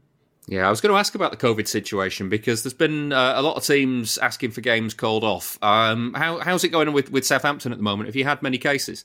[0.49, 3.41] Yeah, I was going to ask about the COVID situation because there's been uh, a
[3.41, 5.61] lot of teams asking for games called off.
[5.61, 8.07] Um, how, how's it going with, with Southampton at the moment?
[8.07, 9.03] Have you had many cases?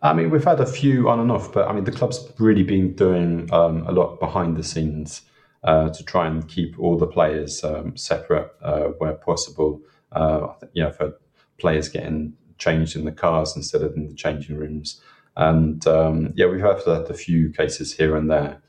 [0.00, 2.62] I mean, we've had a few on and off, but I mean, the club's really
[2.62, 5.22] been doing um, a lot behind the scenes
[5.64, 9.80] uh, to try and keep all the players um, separate uh, where possible.
[10.12, 11.12] Uh, you know, for
[11.58, 15.00] players getting changed in the cars instead of in the changing rooms.
[15.36, 18.60] And um, yeah, we've had a few cases here and there.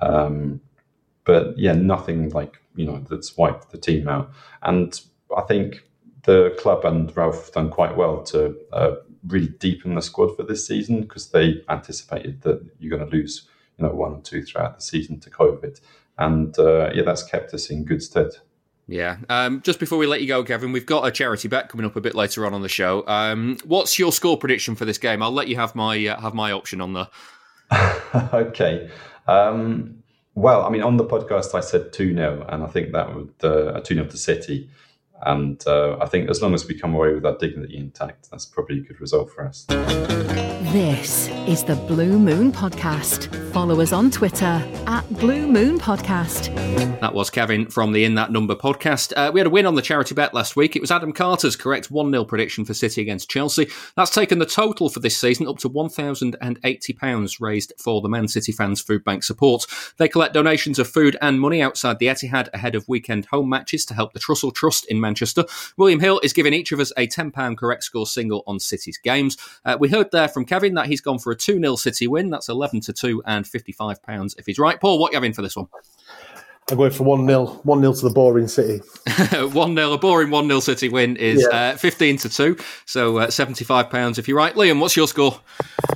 [0.00, 0.60] Um,
[1.24, 4.30] but yeah, nothing like, you know, that's wiped the team out.
[4.62, 4.98] And
[5.36, 5.82] I think
[6.24, 8.94] the club and Ralph have done quite well to uh,
[9.26, 13.48] really deepen the squad for this season because they anticipated that you're going to lose,
[13.76, 15.80] you know, one or two throughout the season to COVID
[16.18, 18.30] and uh, yeah, that's kept us in good stead.
[18.88, 19.18] Yeah.
[19.28, 21.96] Um, just before we let you go, Kevin, we've got a charity bet coming up
[21.96, 23.04] a bit later on on the show.
[23.06, 25.22] Um, what's your score prediction for this game?
[25.22, 27.10] I'll let you have my uh, have my option on the.
[28.32, 28.88] okay.
[29.26, 30.02] Um,
[30.36, 33.32] well, I mean, on the podcast, I said 2 0, and I think that would
[33.42, 34.70] uh, 2 0 to City.
[35.22, 38.46] And uh, I think as long as we come away with our dignity intact, that's
[38.46, 39.66] probably a good result for us.
[40.72, 43.34] This is the Blue Moon Podcast.
[43.52, 46.54] Follow us on Twitter at Blue Moon Podcast.
[47.00, 49.12] That was Kevin from the In That Number podcast.
[49.16, 50.76] Uh, we had a win on the charity bet last week.
[50.76, 53.68] It was Adam Carter's correct 1 0 prediction for City against Chelsea.
[53.96, 58.52] That's taken the total for this season up to £1,080 raised for the Man City
[58.52, 59.64] fans food bank support.
[59.96, 63.86] They collect donations of food and money outside the Etihad ahead of weekend home matches
[63.86, 65.44] to help the Trussell Trust in Manchester.
[65.76, 69.36] William Hill is giving each of us a £10 correct score single on City's games.
[69.64, 72.30] Uh, we heard there from Kevin that he's gone for a 2 0 City win.
[72.30, 74.80] That's 11 to 2 and £55 if he's right.
[74.80, 75.68] Paul, what are you having for this one?
[76.68, 77.46] I'm going for 1 0.
[77.46, 78.78] 1 0 to the boring City.
[79.32, 79.92] 1 0.
[79.92, 81.74] A boring 1 0 City win is yeah.
[81.74, 82.56] uh, 15 to 2.
[82.86, 84.52] So uh, £75 if you're right.
[84.54, 85.40] Liam, what's your score?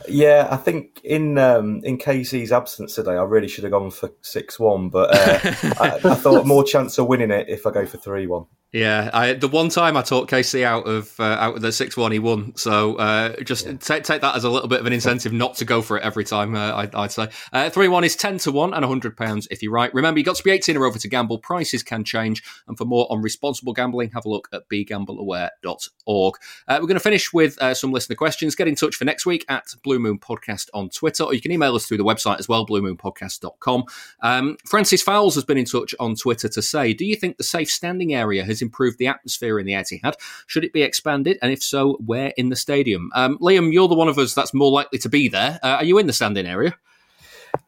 [0.09, 4.13] Yeah, I think in um, in KC's absence today, I really should have gone for
[4.23, 5.41] 6 1, but uh,
[5.81, 8.47] I, I, thought more chance of winning it if I go for 3 1.
[8.73, 11.97] Yeah, I, the one time I talked KC out of uh, out of the six
[11.97, 12.55] one, he won.
[12.55, 13.73] So uh, just yeah.
[13.73, 16.05] take take that as a little bit of an incentive not to go for it
[16.05, 16.55] every time.
[16.55, 19.61] Uh, I, would say uh, three one is ten to one and hundred pounds if
[19.61, 19.93] you're right.
[19.93, 21.39] Remember, you got to be eighteen or over to gamble.
[21.39, 26.35] Prices can change, and for more on responsible gambling, have a look at begambleaware.org.
[26.69, 28.55] Uh, we're going to finish with uh, some listener questions.
[28.55, 31.51] Get in touch for next week at Blue Moon Podcast on Twitter, or you can
[31.51, 33.85] email us through the website as well, bluemoonpodcast.com.
[34.23, 37.43] Um, Francis Fowles has been in touch on Twitter to say, "Do you think the
[37.43, 40.15] safe standing area has improved the atmosphere in the Etihad?
[40.47, 41.39] Should it be expanded?
[41.43, 43.11] And if so, where in the stadium?
[43.15, 45.59] Um, Liam, you're the one of us that's more likely to be there.
[45.63, 46.77] Uh, are you in the standing area?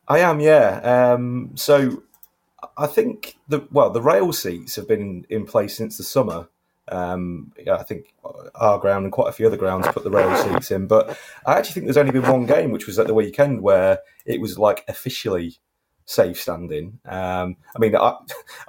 [0.09, 1.12] I am, yeah.
[1.14, 2.03] Um, so
[2.76, 6.49] I think the well, the rail seats have been in place since the summer.
[6.88, 8.12] Um, yeah, I think
[8.55, 11.16] our ground and quite a few other grounds put the rail seats in, but
[11.47, 14.40] I actually think there's only been one game, which was at the weekend, where it
[14.40, 15.59] was like officially
[16.05, 16.99] safe standing.
[17.05, 18.17] Um, I mean, I,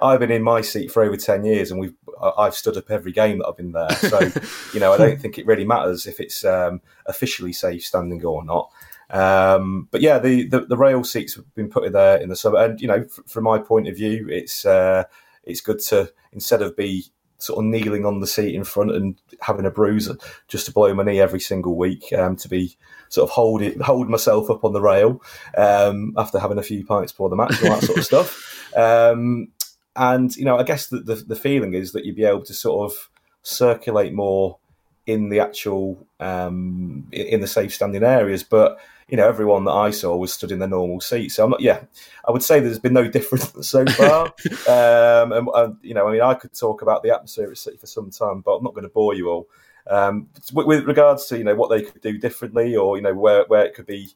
[0.00, 3.12] have been in my seat for over ten years, and we've I've stood up every
[3.12, 3.90] game that I've been there.
[3.90, 4.20] So,
[4.74, 8.44] you know, I don't think it really matters if it's um, officially safe standing or
[8.44, 8.70] not.
[9.10, 12.36] Um, but yeah, the, the, the rail seats have been put in there in the
[12.36, 15.04] summer, and you know, f- from my point of view, it's uh,
[15.44, 17.04] it's good to instead of be
[17.38, 20.10] sort of kneeling on the seat in front and having a bruise
[20.48, 22.76] just to blow my knee every single week um, to be
[23.14, 25.22] sort of holding hold myself up on the rail
[25.56, 28.50] um, after having a few pints before the match and all that sort of stuff.
[28.76, 29.52] Um,
[29.94, 32.52] and you know, I guess the, the, the feeling is that you'd be able to
[32.52, 33.08] sort of
[33.42, 34.58] circulate more
[35.06, 39.90] in the actual um, in the safe standing areas, but you know, everyone that I
[39.90, 41.34] saw was stood in their normal seats.
[41.34, 41.82] So I'm not, yeah,
[42.26, 44.26] I would say there's been no difference so far.
[44.68, 47.76] um, and, and, you know, I mean, I could talk about the atmosphere at City
[47.76, 49.48] for some time, but I'm not going to bore you all.
[49.88, 53.14] Um, with, with, regards to you know what they could do differently, or you know
[53.14, 54.10] where where it could be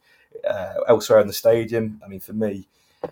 [0.49, 2.01] uh, elsewhere in the stadium.
[2.05, 2.69] I mean, for me,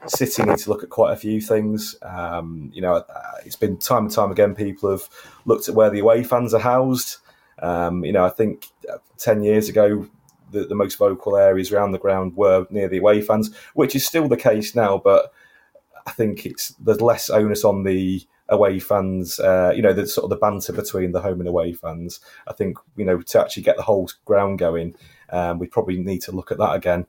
[0.07, 1.97] City need to look at quite a few things.
[2.03, 4.55] Um, you know, uh, it's been time and time again.
[4.55, 5.09] People have
[5.45, 7.19] looked at where the away fans are housed.
[7.59, 10.09] Um, you know, I think uh, ten years ago
[10.51, 14.07] the, the most vocal areas around the ground were near the away fans, which is
[14.07, 14.99] still the case now.
[14.99, 15.33] But
[16.07, 19.39] I think it's there's less onus on the away fans.
[19.39, 22.21] Uh, you know, the sort of the banter between the home and away fans.
[22.47, 24.95] I think you know to actually get the whole ground going,
[25.31, 27.07] um, we probably need to look at that again.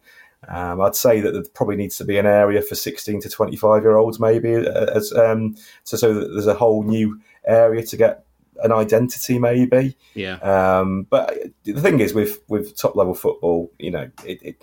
[0.47, 3.81] Um, I'd say that there probably needs to be an area for 16 to 25
[3.81, 8.23] year olds, maybe, as um, so so that there's a whole new area to get
[8.63, 9.97] an identity, maybe.
[10.13, 10.35] Yeah.
[10.38, 14.61] Um, but the thing is, with with top level football, you know, it, it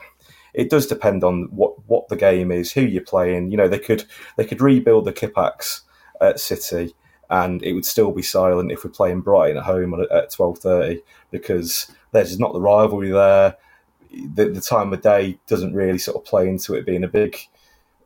[0.54, 3.50] it does depend on what what the game is, who you're playing.
[3.50, 4.04] You know, they could
[4.36, 5.80] they could rebuild the Kippax
[6.30, 6.94] at City,
[7.30, 11.02] and it would still be silent if we're playing Brighton at home at twelve thirty
[11.30, 13.56] because there's just not the rivalry there.
[14.10, 17.36] The, the time of day doesn't really sort of play into it being a big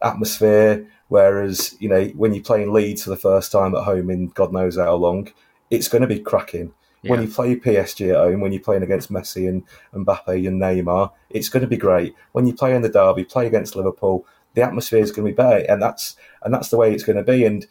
[0.01, 0.87] atmosphere.
[1.09, 4.53] Whereas, you know, when you're playing Leeds for the first time at home in God
[4.53, 5.31] knows how long,
[5.71, 6.73] it's going to be cracking.
[7.03, 7.13] Yeah.
[7.13, 9.65] When you play PSG at home, when you're playing against Messi and,
[9.95, 12.15] Mbappe and Neymar, it's going to be great.
[12.33, 15.37] When you play in the derby, play against Liverpool, the atmosphere is going to be
[15.37, 17.45] better, and that's and that's the way it's going to be.
[17.45, 17.67] And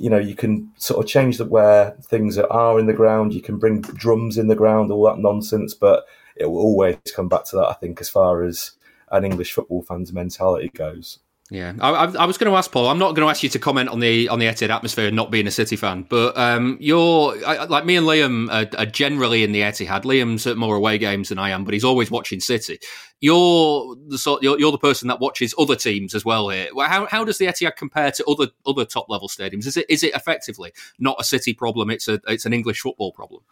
[0.00, 3.34] you know, you can sort of change the where things are in the ground.
[3.34, 7.28] You can bring drums in the ground, all that nonsense, but it will always come
[7.28, 7.68] back to that.
[7.68, 8.72] I think, as far as
[9.10, 11.18] an English football fan's mentality goes.
[11.52, 12.86] Yeah, I, I, was going to ask Paul.
[12.86, 15.16] I'm not going to ask you to comment on the on the Etihad atmosphere, and
[15.16, 18.86] not being a City fan, but um, you're I, like me and Liam are, are,
[18.86, 20.04] generally in the Etihad.
[20.04, 22.78] Liam's at more away games than I am, but he's always watching City.
[23.18, 26.68] You're the sort you're, you're the person that watches other teams as well here.
[26.78, 29.66] How how does the Etihad compare to other other top level stadiums?
[29.66, 31.90] Is it is it effectively not a City problem?
[31.90, 33.42] It's a it's an English football problem.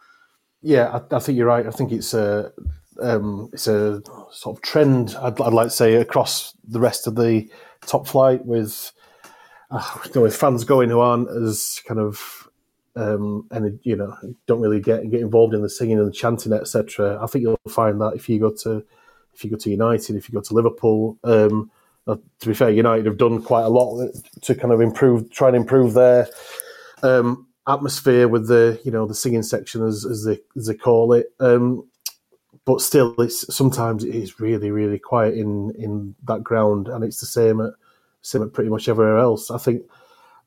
[0.61, 1.67] Yeah, I, I think you're right.
[1.67, 2.53] I think it's a
[3.01, 5.17] um, it's a sort of trend.
[5.21, 7.49] I'd, I'd like to say across the rest of the
[7.85, 8.91] top flight with
[9.71, 12.49] uh, you know, with fans going who aren't as kind of
[12.95, 14.15] um, and you know
[14.47, 17.19] don't really get get involved in the singing and the chanting etc.
[17.21, 18.83] I think you'll find that if you go to
[19.33, 21.17] if you go to United, if you go to Liverpool.
[21.23, 21.71] Um,
[22.07, 24.09] uh, to be fair, United have done quite a lot
[24.41, 26.27] to kind of improve, try and improve their
[27.03, 31.13] um, atmosphere with the you know the singing section as, as they as they call
[31.13, 31.27] it.
[31.39, 31.87] Um,
[32.69, 37.19] but still, it's sometimes it is really, really quiet in in that ground, and it's
[37.19, 37.73] the same at
[38.21, 39.49] same at pretty much everywhere else.
[39.49, 39.81] I think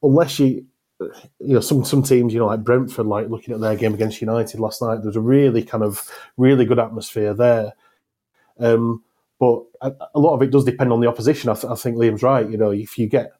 [0.04, 0.64] unless you
[1.00, 4.20] you know some some teams you know like Brentford like looking at their game against
[4.20, 7.72] United last night there's a really kind of really good atmosphere there.
[8.60, 9.02] Um,
[9.40, 11.50] but a, a, lot of it does depend on the opposition.
[11.50, 12.48] I, th- I, think Liam's right.
[12.48, 13.32] You know if you get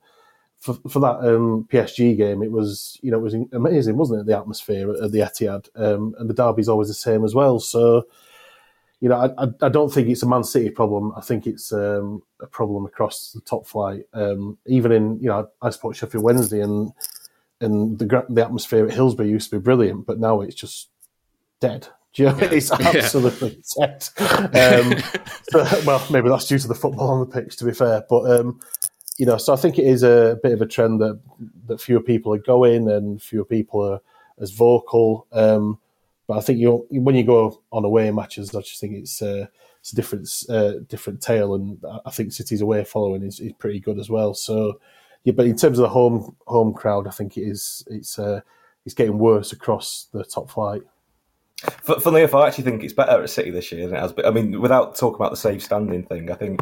[0.59, 4.26] for, for that um, PSG game it was you know it was amazing wasn't it
[4.26, 5.68] the atmosphere at the Etihad?
[5.76, 7.61] Um, and the derby's always the same as well.
[7.61, 8.09] So
[9.03, 11.13] you know, I, I, don't think it's a Man City problem.
[11.17, 14.05] I think it's um, a problem across the top flight.
[14.13, 16.93] Um, even in, you know, I support Sheffield Wednesday, and
[17.61, 20.89] and the the atmosphere at Hillsborough used to be brilliant, but now it's just
[21.59, 21.89] dead.
[22.15, 24.07] Do you know, it's absolutely dead.
[24.21, 25.03] Um,
[25.51, 28.05] so, well, maybe that's due to the football on the pitch, to be fair.
[28.09, 28.61] But um,
[29.19, 31.19] you know, so I think it is a bit of a trend that
[31.67, 34.01] that fewer people are going and fewer people are
[34.39, 35.27] as vocal.
[35.33, 35.81] Um,
[36.27, 39.47] but I think you when you go on away matches, I just think it's uh,
[39.81, 43.81] it's a different uh, different tale, and I think City's away following is, is pretty
[43.81, 44.35] good as well.
[44.35, 44.81] So
[45.25, 48.41] yeah, but in terms of the home home crowd, I think it is it's uh,
[48.85, 50.83] it's getting worse across the top flight.
[51.83, 54.27] Funnily enough, I actually think it's better at City this year than it has been.
[54.27, 56.61] I mean, without talking about the safe standing thing, I think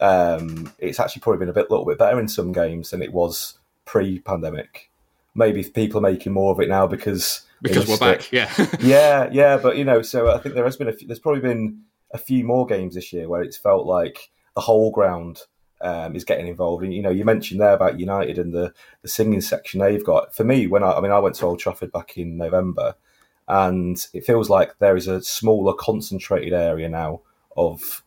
[0.00, 3.12] um, it's actually probably been a bit, little bit better in some games than it
[3.12, 4.90] was pre-pandemic.
[5.38, 8.30] Maybe people are making more of it now because because we're back.
[8.32, 9.56] Yeah, yeah, yeah.
[9.56, 12.18] But you know, so I think there has been a few, there's probably been a
[12.18, 15.42] few more games this year where it's felt like the whole ground
[15.80, 16.82] um, is getting involved.
[16.84, 18.72] And you know, you mentioned there about United and the
[19.02, 20.34] the singing section they've got.
[20.34, 22.96] For me, when I, I mean, I went to Old Trafford back in November,
[23.46, 27.20] and it feels like there is a smaller, concentrated area now
[27.56, 28.02] of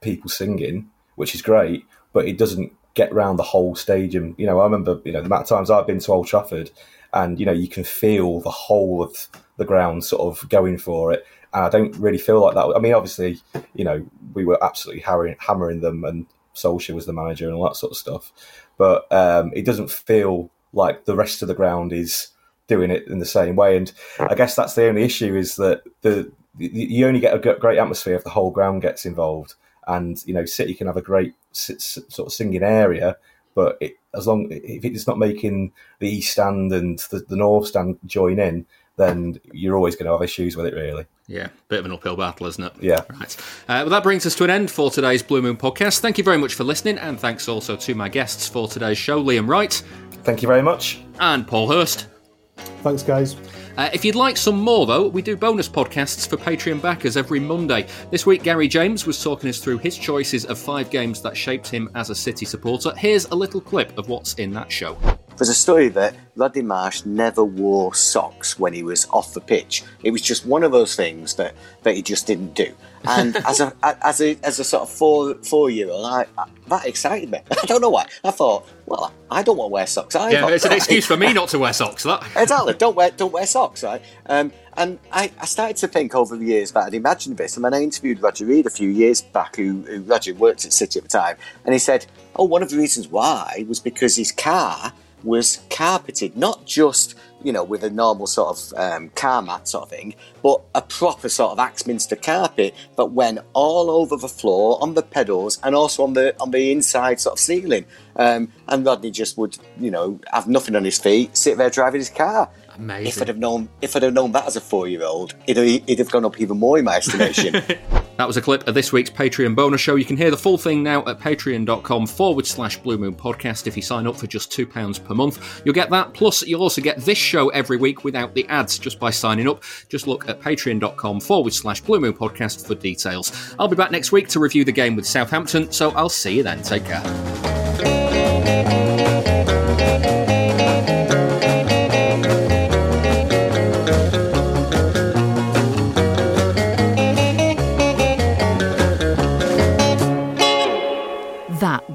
[0.00, 4.34] people singing, which is great, but it doesn't get around the whole stadium.
[4.38, 6.72] You know, I remember you know the amount of times I've been to Old Trafford,
[7.12, 9.28] and you know you can feel the whole of
[9.58, 11.24] the ground sort of going for it.
[11.54, 12.72] And I don't really feel like that.
[12.74, 13.38] I mean, obviously,
[13.74, 17.64] you know, we were absolutely hammering, hammering them, and Solskjaer was the manager and all
[17.64, 18.32] that sort of stuff.
[18.76, 22.28] But um, it doesn't feel like the rest of the ground is
[22.66, 23.76] doing it in the same way.
[23.76, 27.78] And I guess that's the only issue is that the you only get a great
[27.78, 29.54] atmosphere if the whole ground gets involved.
[29.86, 33.16] And you know, City can have a great sort of singing area,
[33.54, 37.68] but it, as long if it's not making the East Stand and the, the North
[37.68, 38.66] Stand join in,
[38.96, 41.04] then you're always going to have issues with it, really.
[41.28, 42.72] Yeah, bit of an uphill battle, isn't it?
[42.80, 43.04] Yeah.
[43.10, 43.36] Right.
[43.68, 46.00] Uh, well, that brings us to an end for today's Blue Moon podcast.
[46.00, 49.22] Thank you very much for listening, and thanks also to my guests for today's show,
[49.22, 49.82] Liam Wright.
[50.24, 51.02] Thank you very much.
[51.20, 52.08] And Paul Hurst.
[52.56, 53.36] Thanks, guys.
[53.76, 57.38] Uh, if you'd like some more, though, we do bonus podcasts for Patreon backers every
[57.38, 57.86] Monday.
[58.10, 61.68] This week, Gary James was talking us through his choices of five games that shaped
[61.68, 62.94] him as a City supporter.
[62.96, 64.96] Here's a little clip of what's in that show.
[65.36, 69.84] There's a story that Rodney Marsh never wore socks when he was off the pitch.
[70.02, 72.74] It was just one of those things that, that he just didn't do.
[73.04, 76.48] And as a as a as a sort of four four year old, I, I,
[76.68, 77.40] that excited me.
[77.50, 78.06] I don't know why.
[78.24, 80.32] I thought, well, I don't want to wear socks either.
[80.32, 82.04] Yeah, it's an excuse for me not to wear socks.
[82.04, 82.74] That exactly.
[82.74, 84.02] Don't wear don't wear socks, right?
[84.26, 87.56] Um, and I, I started to think over the years that I'd imagined this.
[87.56, 90.72] And when I interviewed Roger Reed a few years back, who, who Roger worked at
[90.72, 92.04] City at the time, and he said,
[92.36, 94.92] oh, one of the reasons why was because his car
[95.26, 99.84] was carpeted, not just you know with a normal sort of um, car mat sort
[99.84, 104.82] of thing, but a proper sort of Axminster carpet that went all over the floor,
[104.82, 107.84] on the pedals, and also on the on the inside sort of ceiling.
[108.16, 112.00] Um, and Rodney just would you know have nothing on his feet, sit there driving
[112.00, 112.48] his car.
[112.78, 113.06] Amazing.
[113.06, 116.10] If I'd have known, if I'd have known that as a four-year-old, it'd, it'd have
[116.10, 117.52] gone up even more in my estimation.
[118.16, 119.94] that was a clip of this week's Patreon bonus show.
[119.94, 123.66] You can hear the full thing now at patreon.com forward slash Blue Moon Podcast.
[123.66, 126.14] If you sign up for just £2 per month, you'll get that.
[126.14, 129.62] Plus, you'll also get this show every week without the ads just by signing up.
[129.88, 133.54] Just look at patreon.com forward slash Blue Moon Podcast for details.
[133.58, 136.42] I'll be back next week to review the game with Southampton, so I'll see you
[136.42, 136.62] then.
[136.62, 137.02] Take care.